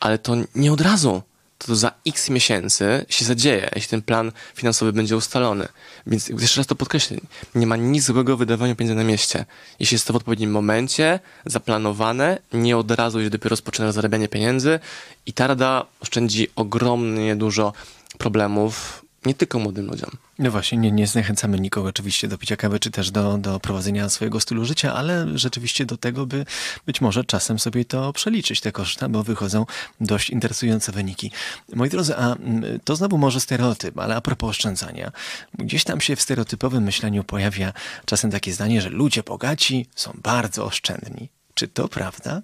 ale 0.00 0.18
to 0.18 0.36
nie 0.54 0.72
od 0.72 0.80
razu. 0.80 1.22
To 1.58 1.76
za 1.76 1.92
x 2.06 2.30
miesięcy 2.30 3.06
się 3.08 3.24
zadzieje, 3.24 3.70
jeśli 3.74 3.90
ten 3.90 4.02
plan 4.02 4.32
finansowy 4.54 4.92
będzie 4.92 5.16
ustalony. 5.16 5.68
Więc 6.06 6.28
jeszcze 6.28 6.60
raz 6.60 6.66
to 6.66 6.74
podkreślę, 6.74 7.16
nie 7.54 7.66
ma 7.66 7.76
nic 7.76 8.04
złego 8.04 8.36
w 8.36 8.38
wydawaniu 8.38 8.76
pieniędzy 8.76 8.94
na 8.94 9.04
mieście. 9.04 9.44
Jeśli 9.80 9.94
jest 9.94 10.06
to 10.06 10.12
w 10.12 10.16
odpowiednim 10.16 10.50
momencie, 10.50 11.20
zaplanowane, 11.46 12.38
nie 12.52 12.76
od 12.76 12.90
razu, 12.90 13.18
jeśli 13.18 13.30
dopiero 13.30 13.50
rozpoczyna 13.50 13.92
zarabianie 13.92 14.28
pieniędzy 14.28 14.80
i 15.26 15.32
ta 15.32 15.46
rada 15.46 15.86
oszczędzi 16.00 16.48
ogromnie 16.56 17.36
dużo 17.36 17.72
problemów, 18.18 19.04
nie 19.26 19.34
tylko 19.34 19.58
młodym 19.58 19.86
ludziom. 19.86 20.10
No 20.38 20.50
właśnie, 20.50 20.78
nie, 20.78 20.92
nie 20.92 21.06
zniechęcamy 21.06 21.60
nikogo 21.60 21.88
oczywiście 21.88 22.28
do 22.28 22.38
picia 22.38 22.56
kawy, 22.56 22.80
czy 22.80 22.90
też 22.90 23.10
do, 23.10 23.38
do 23.38 23.60
prowadzenia 23.60 24.08
swojego 24.08 24.40
stylu 24.40 24.64
życia, 24.64 24.94
ale 24.94 25.38
rzeczywiście 25.38 25.86
do 25.86 25.96
tego, 25.96 26.26
by 26.26 26.44
być 26.86 27.00
może 27.00 27.24
czasem 27.24 27.58
sobie 27.58 27.84
to 27.84 28.12
przeliczyć, 28.12 28.60
te 28.60 28.72
koszta, 28.72 29.08
bo 29.08 29.22
wychodzą 29.22 29.66
dość 30.00 30.30
interesujące 30.30 30.92
wyniki. 30.92 31.30
Moi 31.74 31.88
drodzy, 31.88 32.16
a 32.16 32.34
mm, 32.34 32.80
to 32.84 32.96
znowu 32.96 33.18
może 33.18 33.40
stereotyp, 33.40 33.98
ale 33.98 34.16
a 34.16 34.20
propos 34.20 34.50
oszczędzania. 34.50 35.12
Gdzieś 35.58 35.84
tam 35.84 36.00
się 36.00 36.16
w 36.16 36.22
stereotypowym 36.22 36.84
myśleniu 36.84 37.24
pojawia 37.24 37.72
czasem 38.04 38.30
takie 38.30 38.52
zdanie, 38.52 38.82
że 38.82 38.88
ludzie 38.88 39.22
bogaci 39.22 39.86
są 39.94 40.18
bardzo 40.22 40.64
oszczędni. 40.64 41.28
Czy 41.54 41.68
to 41.68 41.88
prawda? 41.88 42.42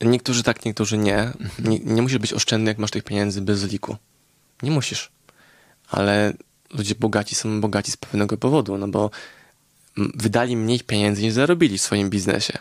Niektórzy 0.00 0.42
tak, 0.42 0.64
niektórzy 0.64 0.98
nie. 0.98 1.32
nie. 1.58 1.78
Nie 1.78 2.02
musisz 2.02 2.18
być 2.18 2.32
oszczędny, 2.32 2.70
jak 2.70 2.78
masz 2.78 2.90
tych 2.90 3.04
pieniędzy 3.04 3.40
bez 3.40 3.64
liku. 3.64 3.96
Nie 4.64 4.70
musisz. 4.70 5.10
Ale 5.90 6.32
ludzie 6.70 6.94
bogaci 6.94 7.34
są 7.34 7.60
bogaci 7.60 7.92
z 7.92 7.96
pewnego 7.96 8.36
powodu, 8.36 8.78
no 8.78 8.88
bo 8.88 9.10
wydali 9.96 10.56
mniej 10.56 10.80
pieniędzy 10.80 11.22
niż 11.22 11.34
zarobili 11.34 11.78
w 11.78 11.82
swoim 11.82 12.10
biznesie. 12.10 12.58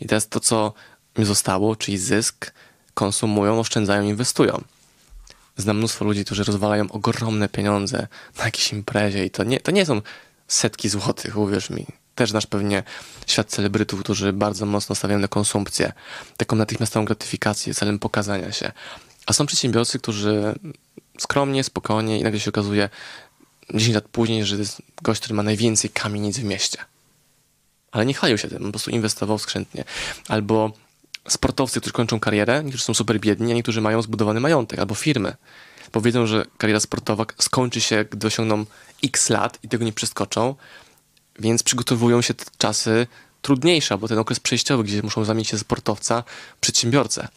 I 0.00 0.06
teraz 0.06 0.28
to, 0.28 0.40
co 0.40 0.72
im 1.18 1.24
zostało, 1.24 1.76
czyli 1.76 1.98
zysk, 1.98 2.52
konsumują, 2.94 3.60
oszczędzają, 3.60 4.02
inwestują. 4.02 4.64
Znam 5.56 5.76
mnóstwo 5.76 6.04
ludzi, 6.04 6.24
którzy 6.24 6.44
rozwalają 6.44 6.90
ogromne 6.90 7.48
pieniądze 7.48 8.06
na 8.38 8.44
jakiejś 8.44 8.72
imprezie 8.72 9.24
i 9.24 9.30
to 9.30 9.44
nie, 9.44 9.60
to 9.60 9.70
nie 9.70 9.86
są 9.86 10.02
setki 10.48 10.88
złotych, 10.88 11.36
uwierz 11.36 11.70
mi. 11.70 11.86
Też 12.14 12.30
znasz 12.30 12.46
pewnie 12.46 12.82
świat 13.26 13.48
celebrytów, 13.48 14.00
którzy 14.00 14.32
bardzo 14.32 14.66
mocno 14.66 14.94
stawiają 14.94 15.20
na 15.20 15.28
konsumpcję, 15.28 15.92
taką 16.36 16.56
natychmiastową 16.56 17.04
gratyfikację 17.04 17.74
celem 17.74 17.98
pokazania 17.98 18.52
się. 18.52 18.72
A 19.26 19.32
są 19.32 19.46
przedsiębiorcy, 19.46 19.98
którzy 19.98 20.54
skromnie, 21.22 21.64
spokojnie 21.64 22.20
i 22.20 22.22
nagle 22.22 22.40
się 22.40 22.50
okazuje 22.50 22.88
10 23.74 23.94
lat 23.94 24.04
później, 24.04 24.44
że 24.44 24.56
to 24.56 24.60
jest 24.60 24.82
gość, 25.02 25.20
który 25.20 25.34
ma 25.34 25.42
najwięcej 25.42 25.90
kamienic 25.90 26.38
w 26.38 26.44
mieście. 26.44 26.78
Ale 27.92 28.06
nie 28.06 28.14
chwalił 28.14 28.38
się 28.38 28.48
tym, 28.48 28.62
po 28.62 28.70
prostu 28.70 28.90
inwestował 28.90 29.38
skrzętnie. 29.38 29.84
Albo 30.28 30.72
sportowcy, 31.28 31.80
którzy 31.80 31.92
kończą 31.92 32.20
karierę, 32.20 32.64
niektórzy 32.64 32.84
są 32.84 32.94
super 32.94 33.20
biedni, 33.20 33.52
a 33.52 33.54
niektórzy 33.54 33.80
mają 33.80 34.02
zbudowany 34.02 34.40
majątek 34.40 34.78
albo 34.78 34.94
firmy. 34.94 35.36
Bo 35.92 36.00
wiedzą, 36.00 36.26
że 36.26 36.46
kariera 36.58 36.80
sportowa 36.80 37.26
skończy 37.38 37.80
się, 37.80 38.04
gdy 38.10 38.26
osiągną 38.26 38.66
x 39.04 39.28
lat 39.28 39.58
i 39.62 39.68
tego 39.68 39.84
nie 39.84 39.92
przeskoczą, 39.92 40.54
więc 41.38 41.62
przygotowują 41.62 42.22
się 42.22 42.34
te 42.34 42.44
czasy 42.58 43.06
trudniejsze, 43.42 43.98
bo 43.98 44.08
ten 44.08 44.18
okres 44.18 44.40
przejściowy, 44.40 44.84
gdzie 44.84 45.02
muszą 45.02 45.24
zamienić 45.24 45.48
się 45.48 45.58
sportowca 45.58 46.22
w 46.56 46.60
przedsiębiorcę. 46.60 47.28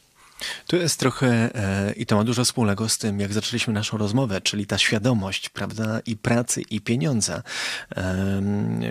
To 0.67 0.75
jest 0.75 0.99
trochę, 0.99 1.55
e, 1.55 1.93
i 1.93 2.05
to 2.05 2.15
ma 2.15 2.23
dużo 2.23 2.45
wspólnego 2.45 2.89
z 2.89 2.97
tym, 2.97 3.19
jak 3.19 3.33
zaczęliśmy 3.33 3.73
naszą 3.73 3.97
rozmowę, 3.97 4.41
czyli 4.41 4.65
ta 4.65 4.77
świadomość, 4.77 5.49
prawda, 5.49 5.99
i 6.05 6.17
pracy, 6.17 6.61
i 6.61 6.81
pieniądza. 6.81 7.43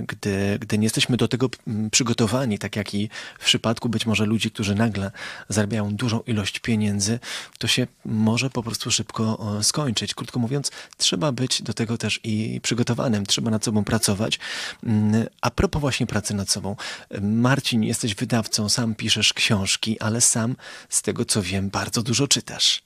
Gdy, 0.08 0.58
gdy 0.60 0.78
nie 0.78 0.84
jesteśmy 0.84 1.16
do 1.16 1.28
tego 1.28 1.50
przygotowani, 1.90 2.58
tak 2.58 2.76
jak 2.76 2.94
i 2.94 3.08
w 3.38 3.44
przypadku 3.44 3.88
być 3.88 4.06
może 4.06 4.26
ludzi, 4.26 4.50
którzy 4.50 4.74
nagle 4.74 5.10
zarabiają 5.48 5.94
dużą 5.94 6.20
ilość 6.20 6.58
pieniędzy, 6.58 7.18
to 7.58 7.66
się 7.66 7.86
może 8.04 8.50
po 8.50 8.62
prostu 8.62 8.90
szybko 8.90 9.56
skończyć. 9.62 10.14
Krótko 10.14 10.38
mówiąc, 10.40 10.70
trzeba 10.96 11.32
być 11.32 11.62
do 11.62 11.74
tego 11.74 11.98
też 11.98 12.20
i 12.24 12.60
przygotowanym, 12.62 13.26
trzeba 13.26 13.50
nad 13.50 13.64
sobą 13.64 13.84
pracować. 13.84 14.38
Mm, 14.84 15.26
A 15.40 15.50
propos 15.50 15.80
właśnie 15.80 16.06
pracy 16.06 16.34
nad 16.34 16.50
sobą, 16.50 16.76
Marcin, 17.20 17.82
jesteś 17.82 18.14
wydawcą, 18.14 18.68
sam 18.68 18.94
piszesz 18.94 19.32
książki, 19.32 20.00
ale 20.00 20.20
sam 20.20 20.56
z 20.88 21.02
tego 21.02 21.24
co 21.24 21.41
wiem, 21.42 21.70
bardzo 21.70 22.02
dużo 22.02 22.28
czytasz. 22.28 22.82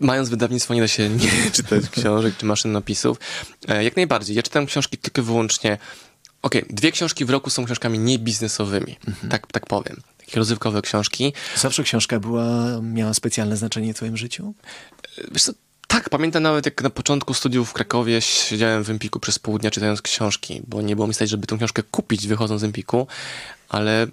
Mając 0.00 0.28
wydawnictwo 0.28 0.74
nie 0.74 0.80
da 0.80 0.88
się 0.88 1.08
nie 1.08 1.30
czytać 1.52 1.88
książek 1.90 2.36
czy 2.36 2.46
maszyn 2.46 2.72
napisów. 2.72 3.18
E, 3.68 3.84
Jak 3.84 3.96
najbardziej. 3.96 4.36
Ja 4.36 4.42
czytam 4.42 4.66
książki 4.66 4.98
tylko 4.98 5.20
i 5.20 5.24
wyłącznie... 5.24 5.78
Okej, 6.42 6.64
dwie 6.70 6.92
książki 6.92 7.24
w 7.24 7.30
roku 7.30 7.50
są 7.50 7.64
książkami 7.64 7.98
niebiznesowymi, 7.98 8.96
tak, 9.30 9.46
tak 9.46 9.66
powiem. 9.66 10.00
Takie 10.18 10.36
rozrywkowe 10.36 10.82
książki. 10.82 11.32
Zawsze 11.56 11.82
książka 11.82 12.20
była, 12.20 12.44
miała 12.82 13.14
specjalne 13.14 13.56
znaczenie 13.56 13.94
w 13.94 13.96
twoim 13.96 14.16
życiu? 14.16 14.54
Wiesz 15.32 15.42
co, 15.42 15.52
tak, 15.88 16.10
pamiętam 16.10 16.42
nawet 16.42 16.66
jak 16.66 16.82
na 16.82 16.90
początku 16.90 17.34
studiów 17.34 17.70
w 17.70 17.72
Krakowie 17.72 18.20
siedziałem 18.20 18.84
w 18.84 18.90
Empiku 18.90 19.20
przez 19.20 19.38
pół 19.38 19.58
dnia 19.58 19.70
czytając 19.70 20.02
książki, 20.02 20.62
bo 20.66 20.82
nie 20.82 20.96
było 20.96 21.08
mi 21.08 21.14
stać, 21.14 21.30
żeby 21.30 21.46
tę 21.46 21.56
książkę 21.56 21.82
kupić 21.82 22.26
wychodząc 22.26 22.60
z 22.60 22.64
Empiku, 22.64 23.06
ale 23.68 24.06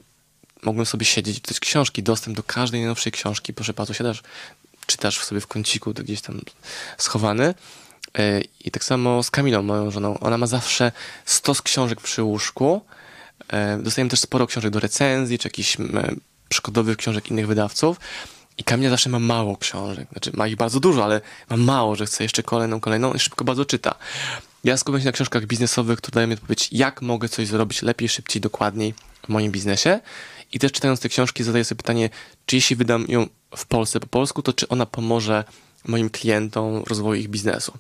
mogłem 0.64 0.86
sobie 0.86 1.06
siedzieć 1.06 1.38
i 1.38 1.42
czytać 1.42 1.60
książki, 1.60 2.04
dostęp 2.04 2.38
do 2.38 2.44
każdej 2.44 2.80
najnowszej 2.82 3.12
książki, 3.12 3.54
proszę 3.54 3.74
bardzo, 3.74 3.94
siadasz, 3.94 4.24
czytasz 4.86 5.20
sobie 5.20 5.42
w 5.42 5.48
kąciku, 5.48 5.94
to 5.94 6.04
gdzieś 6.04 6.22
tam 6.22 6.42
schowany. 6.98 7.54
E, 8.18 8.42
I 8.66 8.72
tak 8.72 8.84
samo 8.84 9.24
z 9.24 9.32
Kamilą, 9.32 9.64
moją 9.64 9.92
żoną. 9.92 10.20
Ona 10.20 10.38
ma 10.38 10.48
zawsze 10.48 10.92
stos 11.26 11.62
książek 11.62 12.02
przy 12.02 12.24
łóżku, 12.24 12.82
E, 13.52 13.78
dostajemy 13.78 14.10
też 14.10 14.20
sporo 14.20 14.48
książek 14.48 14.72
do 14.72 14.80
recenzji, 14.80 15.40
czy 15.40 15.48
jakichś 15.48 15.78
przykładowych 16.50 16.98
książek 16.98 17.32
innych 17.32 17.48
wydawców. 17.48 18.00
I 18.58 18.64
Kamila 18.64 18.90
zawsze 18.90 19.10
ma 19.10 19.20
mało 19.20 19.58
książek. 19.58 20.08
Znaczy, 20.12 20.32
ma 20.34 20.48
ich 20.48 20.56
bardzo 20.56 20.80
dużo, 20.80 21.04
ale 21.04 21.22
ma 21.50 21.58
mało, 21.58 21.96
że 21.96 22.06
chce 22.06 22.24
jeszcze 22.24 22.44
kolejną, 22.44 22.80
kolejną 22.80 23.14
i 23.14 23.20
szybko 23.20 23.46
bardzo 23.46 23.66
czyta. 23.66 23.96
Ja 24.64 24.78
skupiam 24.78 25.02
się 25.02 25.06
na 25.06 25.12
książkach 25.12 25.46
biznesowych, 25.46 25.98
które 25.98 26.16
dają 26.16 26.28
mi 26.28 26.34
odpowiedź, 26.34 26.70
jak 26.72 27.02
mogę 27.02 27.30
coś 27.30 27.48
zrobić 27.48 27.82
lepiej, 27.82 28.10
szybciej, 28.10 28.42
dokładniej 28.42 28.94
w 29.26 29.30
moim 29.30 29.52
biznesie. 29.52 30.00
I 30.52 30.60
też 30.60 30.72
czytając 30.72 31.00
te 31.00 31.10
książki 31.10 31.44
zadaję 31.44 31.66
sobie 31.66 31.78
pytanie, 31.78 32.10
czy 32.46 32.56
jeśli 32.56 32.76
wydam 32.76 33.06
ją 33.08 33.28
w 33.58 33.66
Polsce 33.66 34.00
po 34.00 34.08
polsku, 34.08 34.42
to 34.42 34.54
czy 34.54 34.68
ona 34.68 34.86
pomoże 34.86 35.44
moim 35.88 36.10
klientom 36.10 36.84
rozwoju 36.88 37.22
ich 37.22 37.30
biznesu. 37.30 37.74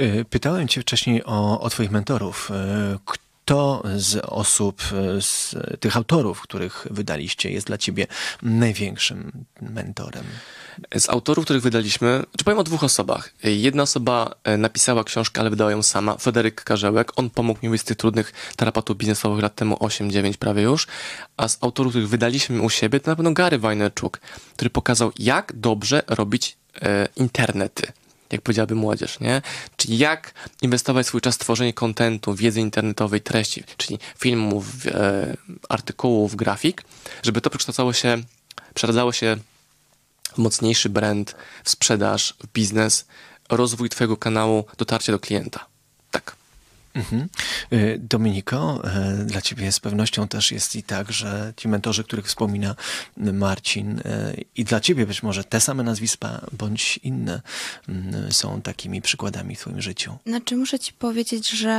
Y, 0.00 0.24
Pytałem 0.30 0.68
cię 0.68 0.80
wcześniej 0.80 1.24
o, 1.24 1.60
o 1.60 1.70
twoich 1.70 1.90
mentorów. 1.90 2.50
Y, 2.50 2.98
Kto 3.04 3.82
z 3.96 4.24
osób, 4.24 4.82
y, 5.16 5.22
z 5.22 5.56
tych 5.80 5.96
autorów, 5.96 6.40
których 6.40 6.86
wydaliście, 6.90 7.50
jest 7.50 7.66
dla 7.66 7.78
ciebie 7.78 8.06
największym 8.42 9.44
mentorem? 9.60 10.24
Z 10.98 11.10
autorów, 11.10 11.44
których 11.44 11.62
wydaliśmy, 11.62 12.22
czy 12.38 12.44
powiem 12.44 12.58
o 12.58 12.64
dwóch 12.64 12.84
osobach. 12.84 13.32
Jedna 13.42 13.82
osoba 13.82 14.34
e, 14.44 14.56
napisała 14.56 15.04
książkę, 15.04 15.40
ale 15.40 15.50
wydała 15.50 15.70
ją 15.70 15.82
sama, 15.82 16.16
Federyk 16.16 16.64
Karzełek. 16.64 17.12
On 17.16 17.30
pomógł 17.30 17.68
mi 17.68 17.78
z 17.78 17.84
tych 17.84 17.96
trudnych 17.96 18.32
tarapatów 18.56 18.96
biznesowych 18.96 19.42
lat 19.42 19.54
temu 19.54 19.74
8-9 19.74 20.36
prawie 20.36 20.62
już. 20.62 20.86
A 21.36 21.48
z 21.48 21.58
autorów, 21.60 21.92
których 21.92 22.08
wydaliśmy 22.08 22.60
u 22.60 22.70
siebie, 22.70 23.00
to 23.00 23.10
na 23.10 23.16
pewno 23.16 23.32
Gary 23.32 23.58
Vaynerchuk, 23.58 24.20
który 24.56 24.70
pokazał, 24.70 25.12
jak 25.18 25.52
dobrze 25.56 26.02
robić 26.08 26.56
e, 26.82 27.08
internety 27.16 27.92
jak 28.32 28.42
powiedziałaby 28.42 28.74
młodzież, 28.74 29.20
nie? 29.20 29.42
Czyli 29.76 29.98
jak 29.98 30.34
inwestować 30.62 31.06
swój 31.06 31.20
czas 31.20 31.34
w 31.34 31.38
tworzenie 31.38 31.72
kontentu, 31.72 32.34
wiedzy 32.34 32.60
internetowej, 32.60 33.20
treści, 33.20 33.64
czyli 33.76 33.98
filmów, 34.18 34.86
e, 34.86 35.36
artykułów, 35.68 36.36
grafik, 36.36 36.82
żeby 37.22 37.40
to 37.40 37.50
przekształcało 37.50 37.92
się, 37.92 38.22
przeradzało 38.74 39.12
się 39.12 39.36
w 40.34 40.38
mocniejszy 40.38 40.88
brand, 40.88 41.36
w 41.64 41.70
sprzedaż, 41.70 42.34
w 42.42 42.52
biznes, 42.52 43.06
rozwój 43.50 43.88
twojego 43.88 44.16
kanału, 44.16 44.64
dotarcie 44.78 45.12
do 45.12 45.18
klienta. 45.18 45.66
Tak. 46.10 46.36
Mhm. 46.94 47.28
Y, 47.72 48.00
Dominiko, 48.02 48.82
y, 49.22 49.24
dla 49.24 49.42
ciebie 49.42 49.72
z 49.72 49.80
pewnością 49.80 50.28
też 50.28 50.52
jest 50.52 50.76
i 50.76 50.82
tak, 50.82 51.12
że 51.12 51.52
ci 51.56 51.68
mentorzy, 51.68 52.04
których 52.04 52.26
wspomina 52.26 52.74
Marcin, 53.16 53.98
y, 53.98 54.02
i 54.56 54.64
dla 54.64 54.80
ciebie 54.80 55.06
być 55.06 55.22
może 55.22 55.44
te 55.44 55.60
same 55.60 55.82
nazwiska 55.82 56.40
bądź 56.52 57.00
inne 57.02 57.40
są 58.30 58.62
takimi 58.62 59.02
przykładami 59.02 59.56
w 59.56 59.60
twoim 59.60 59.82
życiu. 59.82 60.16
Znaczy, 60.26 60.56
muszę 60.56 60.78
ci 60.78 60.92
powiedzieć, 60.92 61.50
że 61.50 61.70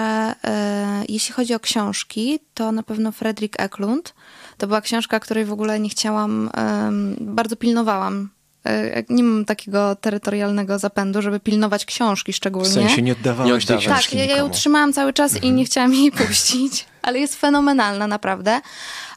e, 0.44 1.04
jeśli 1.10 1.34
chodzi 1.34 1.54
o 1.54 1.60
książki, 1.60 2.40
to 2.54 2.72
na 2.72 2.84
pewno 2.84 3.12
Fredrik 3.12 3.60
Eklund. 3.60 4.14
To 4.58 4.68
była 4.68 4.82
książka, 4.82 5.20
której 5.20 5.46
w 5.46 5.52
ogóle 5.52 5.80
nie 5.80 5.90
chciałam, 5.90 6.50
em, 6.54 7.16
bardzo 7.20 7.56
pilnowałam. 7.56 8.30
E, 8.66 9.04
nie 9.10 9.24
mam 9.24 9.46
takiego 9.46 9.96
terytorialnego 9.96 10.80
zapędu, 10.80 11.22
żeby 11.22 11.40
pilnować 11.40 11.86
książki 11.86 12.34
szczególnie. 12.34 12.70
W 12.70 12.74
sensie 12.74 13.02
nie 13.02 13.12
oddawałeś 13.12 13.52
Nie 13.64 13.68
tej 13.68 13.76
oddawałeś. 13.78 13.86
Tak, 13.86 13.98
książki 13.98 14.18
ja, 14.18 14.26
ja 14.26 14.38
ją 14.38 14.50
trzymałam 14.50 14.94
cały 14.94 15.14
czas 15.14 15.44
i 15.44 15.52
nie 15.52 15.66
chciałam 15.66 15.94
jej 15.94 16.12
puścić, 16.28 16.86
ale 17.02 17.20
jest 17.20 17.36
fenomenalna 17.36 18.08
naprawdę. 18.08 18.62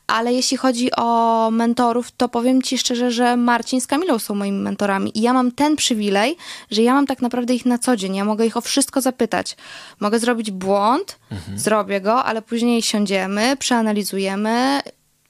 Ale 0.06 0.32
jeśli 0.32 0.56
chodzi 0.56 0.90
o 0.96 1.50
mentorów, 1.52 2.10
to 2.10 2.28
powiem 2.28 2.62
ci 2.62 2.78
szczerze, 2.78 3.10
że 3.10 3.36
Marcin 3.36 3.80
z 3.80 3.86
Kamilą 3.86 4.18
są 4.18 4.34
moimi 4.34 4.58
mentorami 4.58 5.18
i 5.18 5.20
ja 5.20 5.32
mam 5.32 5.52
ten 5.52 5.76
przywilej, 5.76 6.36
że 6.70 6.82
ja 6.82 6.94
mam 6.94 7.06
tak 7.06 7.22
naprawdę 7.22 7.54
ich 7.54 7.66
na 7.66 7.78
co 7.78 7.96
dzień. 7.96 8.16
Ja 8.16 8.24
mogę 8.24 8.46
ich 8.46 8.56
o 8.56 8.60
wszystko 8.60 9.00
zapytać. 9.00 9.56
Mogę 10.00 10.18
zrobić 10.18 10.50
błąd, 10.50 11.18
zrobię 11.56 12.00
go, 12.00 12.24
ale 12.24 12.42
później 12.42 12.82
siądziemy, 12.82 13.56
przeanalizujemy. 13.56 14.80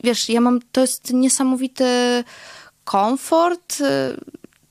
Wiesz, 0.04 0.28
ja 0.28 0.40
mam, 0.40 0.60
to 0.72 0.80
jest 0.80 1.12
niesamowity 1.12 1.84
komfort. 2.88 3.82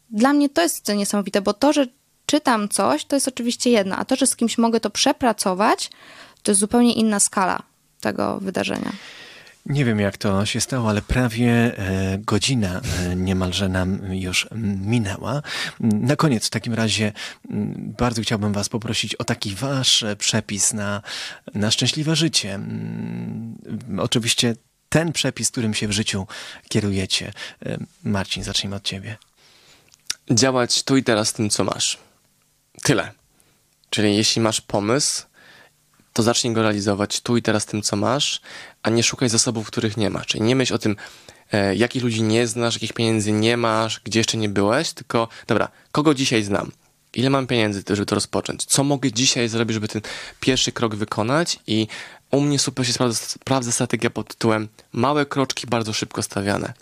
Dla 0.10 0.34
mnie 0.34 0.50
to 0.50 0.62
jest 0.62 0.88
niesamowite, 0.96 1.42
bo 1.42 1.54
to, 1.54 1.74
że 1.74 1.88
czytam 2.26 2.70
coś, 2.70 3.06
to 3.06 3.16
jest 3.16 3.28
oczywiście 3.28 3.70
jedno, 3.70 3.96
a 3.96 4.06
to, 4.06 4.16
że 4.16 4.28
z 4.28 4.36
kimś 4.36 4.58
mogę 4.58 4.80
to 4.80 4.90
przepracować, 4.90 5.92
to 6.44 6.52
jest 6.52 6.60
zupełnie 6.60 6.94
inna 6.94 7.20
skala 7.20 7.64
tego 8.02 8.40
wydarzenia. 8.40 8.92
Nie 9.66 9.86
wiem, 9.86 10.00
jak 10.00 10.18
to 10.18 10.46
się 10.46 10.62
stało, 10.62 10.90
ale 10.90 11.02
prawie 11.02 11.52
e, 11.52 12.18
godzina 12.18 12.82
e, 12.82 13.16
niemalże 13.16 13.70
nam 13.70 14.14
już 14.14 14.48
minęła. 14.82 15.42
Na 15.80 16.16
koniec 16.16 16.48
w 16.48 16.50
takim 16.50 16.74
razie 16.74 17.14
bardzo 18.00 18.22
chciałbym 18.22 18.54
Was 18.54 18.70
poprosić 18.70 19.16
o 19.16 19.24
taki 19.24 19.56
Wasz 19.56 20.06
przepis 20.18 20.74
na, 20.74 21.02
na 21.54 21.72
szczęśliwe 21.72 22.16
życie. 22.16 22.60
Oczywiście 23.98 24.56
ten 24.90 25.14
przepis, 25.14 25.52
którym 25.52 25.74
się 25.74 25.88
w 25.88 25.92
życiu 25.92 26.28
kierujecie. 26.70 27.34
E, 27.66 27.78
Marcin, 28.04 28.44
zacznijmy 28.44 28.76
od 28.76 28.84
Ciebie. 28.84 29.18
Działać 30.32 30.84
tu 30.84 30.98
i 30.98 31.04
teraz 31.04 31.34
tym, 31.34 31.50
co 31.50 31.64
masz. 31.64 31.98
Tyle. 32.84 33.12
Czyli 33.90 34.16
jeśli 34.16 34.42
masz 34.42 34.62
pomysł, 34.62 35.24
to 36.14 36.24
zacznij 36.24 36.54
go 36.54 36.62
realizować 36.62 37.22
tu 37.22 37.38
i 37.38 37.42
teraz 37.42 37.66
tym, 37.66 37.82
co 37.82 37.96
masz, 37.96 38.42
a 38.84 38.90
nie 38.90 39.04
szukaj 39.04 39.30
zasobów, 39.30 39.68
których 39.68 39.98
nie 39.98 40.10
masz. 40.10 40.28
Czyli 40.28 40.44
nie 40.44 40.56
myśl 40.56 40.74
o 40.74 40.78
tym, 40.78 40.96
e, 41.52 41.76
jakich 41.76 42.04
ludzi 42.04 42.24
nie 42.24 42.48
znasz, 42.48 42.76
jakich 42.76 42.94
pieniędzy 42.94 43.32
nie 43.32 43.58
masz, 43.58 44.02
gdzie 44.04 44.20
jeszcze 44.20 44.38
nie 44.38 44.50
byłeś, 44.50 44.94
tylko 44.94 45.28
dobra, 45.48 45.70
kogo 45.92 46.14
dzisiaj 46.14 46.44
znam? 46.44 46.72
Ile 47.14 47.30
mam 47.30 47.48
pieniędzy, 47.48 47.84
żeby 47.90 48.06
to 48.06 48.16
rozpocząć? 48.16 48.66
Co 48.66 48.84
mogę 48.84 49.12
dzisiaj 49.12 49.50
zrobić, 49.50 49.74
żeby 49.74 49.88
ten 49.88 50.02
pierwszy 50.40 50.72
krok 50.72 50.96
wykonać? 50.96 51.60
I 51.68 51.88
u 52.32 52.42
mnie 52.42 52.60
super 52.60 52.88
się 52.88 52.94
sprawdza, 52.94 53.26
sprawdza 53.26 53.72
strategia 53.72 54.10
pod 54.10 54.28
tytułem 54.28 54.68
małe 54.94 55.26
kroczki 55.26 55.68
bardzo 55.68 55.94
szybko 55.94 56.24
stawiane 56.24 56.74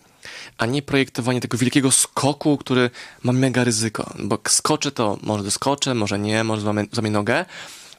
a 0.58 0.66
nie 0.66 0.82
projektowanie 0.82 1.42
tego 1.42 1.58
wielkiego 1.58 1.92
skoku, 1.92 2.58
który 2.58 2.90
ma 3.24 3.34
mega 3.34 3.64
ryzyko. 3.64 4.14
Bo 4.20 4.40
skoczę 4.48 4.92
to, 4.92 5.18
może 5.22 5.44
doskoczę, 5.44 5.94
może 5.94 6.20
nie, 6.20 6.44
może 6.44 6.62
złamię, 6.62 6.86
złamię 6.92 7.12
nogę, 7.12 7.46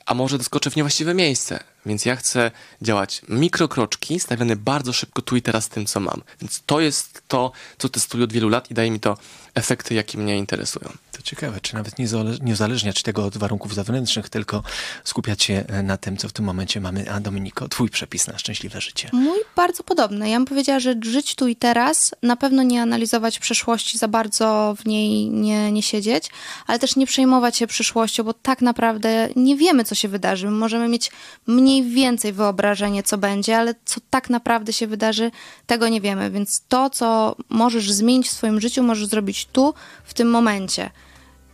a 0.07 0.15
może 0.15 0.39
doskoczę 0.39 0.71
w 0.71 0.77
niewłaściwe 0.77 1.15
miejsce. 1.15 1.65
Więc 1.87 2.05
ja 2.05 2.17
chcę 2.17 2.51
działać 2.83 3.23
mikrokroczki, 3.29 4.21
stawiane 4.21 4.57
bardzo 4.57 4.93
szybko 4.93 5.23
tu 5.23 5.37
i 5.37 5.43
teraz 5.43 5.65
z 5.65 5.69
tym, 5.69 5.87
co 5.87 6.01
mam. 6.01 6.23
Więc 6.41 6.63
to 6.67 6.81
jest 6.81 7.23
to, 7.29 7.53
co 7.79 7.89
testuję 7.89 8.25
od 8.25 8.33
wielu 8.33 8.49
lat 8.49 8.71
i 8.71 8.75
daje 8.75 8.91
mi 8.91 9.01
to 9.01 9.17
efekty, 9.55 9.95
jakie 9.95 10.19
mnie 10.19 10.37
interesują. 10.39 10.93
To 11.13 11.23
ciekawe, 11.23 11.61
czy 11.61 11.75
nawet 11.75 11.99
nie, 11.99 12.09
zale- 12.09 12.43
nie 12.43 12.53
uzależniać 12.53 13.03
tego 13.03 13.25
od 13.25 13.39
warunków 13.39 13.75
zewnętrznych, 13.75 14.29
tylko 14.29 14.63
skupiać 15.05 15.43
się 15.43 15.65
e, 15.69 15.83
na 15.83 15.97
tym, 15.97 16.17
co 16.17 16.29
w 16.29 16.33
tym 16.33 16.45
momencie 16.45 16.81
mamy. 16.81 17.11
A 17.11 17.21
Dominiko, 17.21 17.69
Twój 17.69 17.89
przepis 17.91 18.27
na 18.27 18.39
szczęśliwe 18.39 18.81
życie. 18.81 19.11
Mój 19.13 19.39
bardzo 19.57 19.83
podobny. 19.83 20.31
Ja 20.31 20.37
bym 20.37 20.47
powiedziała, 20.47 20.81
że 20.81 20.95
żyć 21.03 21.35
tu 21.35 21.49
i 21.49 21.57
teraz, 21.57 22.15
na 22.23 22.37
pewno 22.37 22.63
nie 22.63 22.83
analizować 22.83 23.39
przeszłości, 23.39 23.99
za 23.99 24.09
bardzo 24.09 24.75
w 24.79 24.87
niej 24.87 25.31
nie, 25.31 25.73
nie 25.73 25.83
siedzieć, 25.83 26.31
ale 26.67 26.79
też 26.79 26.97
nie 26.97 27.07
przejmować 27.07 27.57
się 27.57 27.67
przyszłością, 27.67 28.25
bo 28.25 28.35
tak 28.35 28.63
naprawdę 28.63 29.29
nie 29.37 29.57
wiemy, 29.57 29.85
co 29.85 29.95
się 29.95 30.09
wydarzy. 30.09 30.47
My 30.47 30.53
możemy 30.53 30.89
mieć 30.89 31.11
mniej 31.47 31.76
więcej 31.83 32.33
wyobrażenie, 32.33 33.03
co 33.03 33.19
będzie, 33.19 33.59
ale 33.59 33.75
co 33.85 34.01
tak 34.11 34.31
naprawdę 34.31 34.73
się 34.73 34.87
wydarzy, 34.87 35.31
tego 35.67 35.89
nie 35.89 36.01
wiemy. 36.01 36.31
Więc 36.31 36.63
to, 36.69 36.91
co 36.91 37.37
możesz 37.49 37.93
zmienić 37.93 38.29
w 38.29 38.33
swoim 38.33 38.61
życiu, 38.61 38.83
możesz 38.83 39.07
zrobić 39.07 39.47
tu, 39.47 39.75
w 40.05 40.15
tym 40.15 40.31
momencie. 40.31 40.91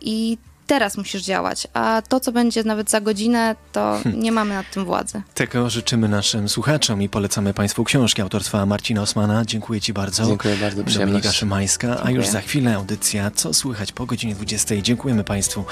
I 0.01 0.37
teraz 0.67 0.97
musisz 0.97 1.23
działać, 1.23 1.67
a 1.73 2.01
to, 2.09 2.19
co 2.19 2.31
będzie 2.31 2.63
nawet 2.63 2.89
za 2.89 3.01
godzinę, 3.01 3.55
to 3.71 3.99
nie 4.23 4.31
mamy 4.31 4.55
nad 4.55 4.71
tym 4.71 4.85
władzy. 4.85 5.21
Tego 5.33 5.69
życzymy 5.69 6.09
naszym 6.09 6.49
słuchaczom 6.49 7.01
i 7.01 7.09
polecamy 7.09 7.53
Państwu 7.53 7.83
książki 7.83 8.21
autorstwa 8.21 8.65
Marcina 8.65 9.01
Osmana. 9.01 9.45
Dziękuję 9.45 9.81
Ci 9.81 9.93
bardzo. 9.93 10.25
Dziękuję 10.25 10.55
bardzo, 10.55 10.83
Dominika. 10.83 11.31
Szymańska, 11.31 11.87
a 11.87 11.95
Dziękuję. 11.95 12.15
już 12.15 12.27
za 12.27 12.41
chwilę 12.41 12.75
audycja 12.75 13.31
Co 13.31 13.53
słychać 13.53 13.91
po 13.91 14.05
godzinie 14.05 14.35
20. 14.35 14.75
Dziękujemy 14.81 15.23
Państwu. 15.23 15.65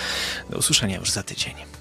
Do 0.49 0.57
usłyszenia 0.57 0.97
już 0.97 1.11
za 1.11 1.23
tydzień. 1.23 1.80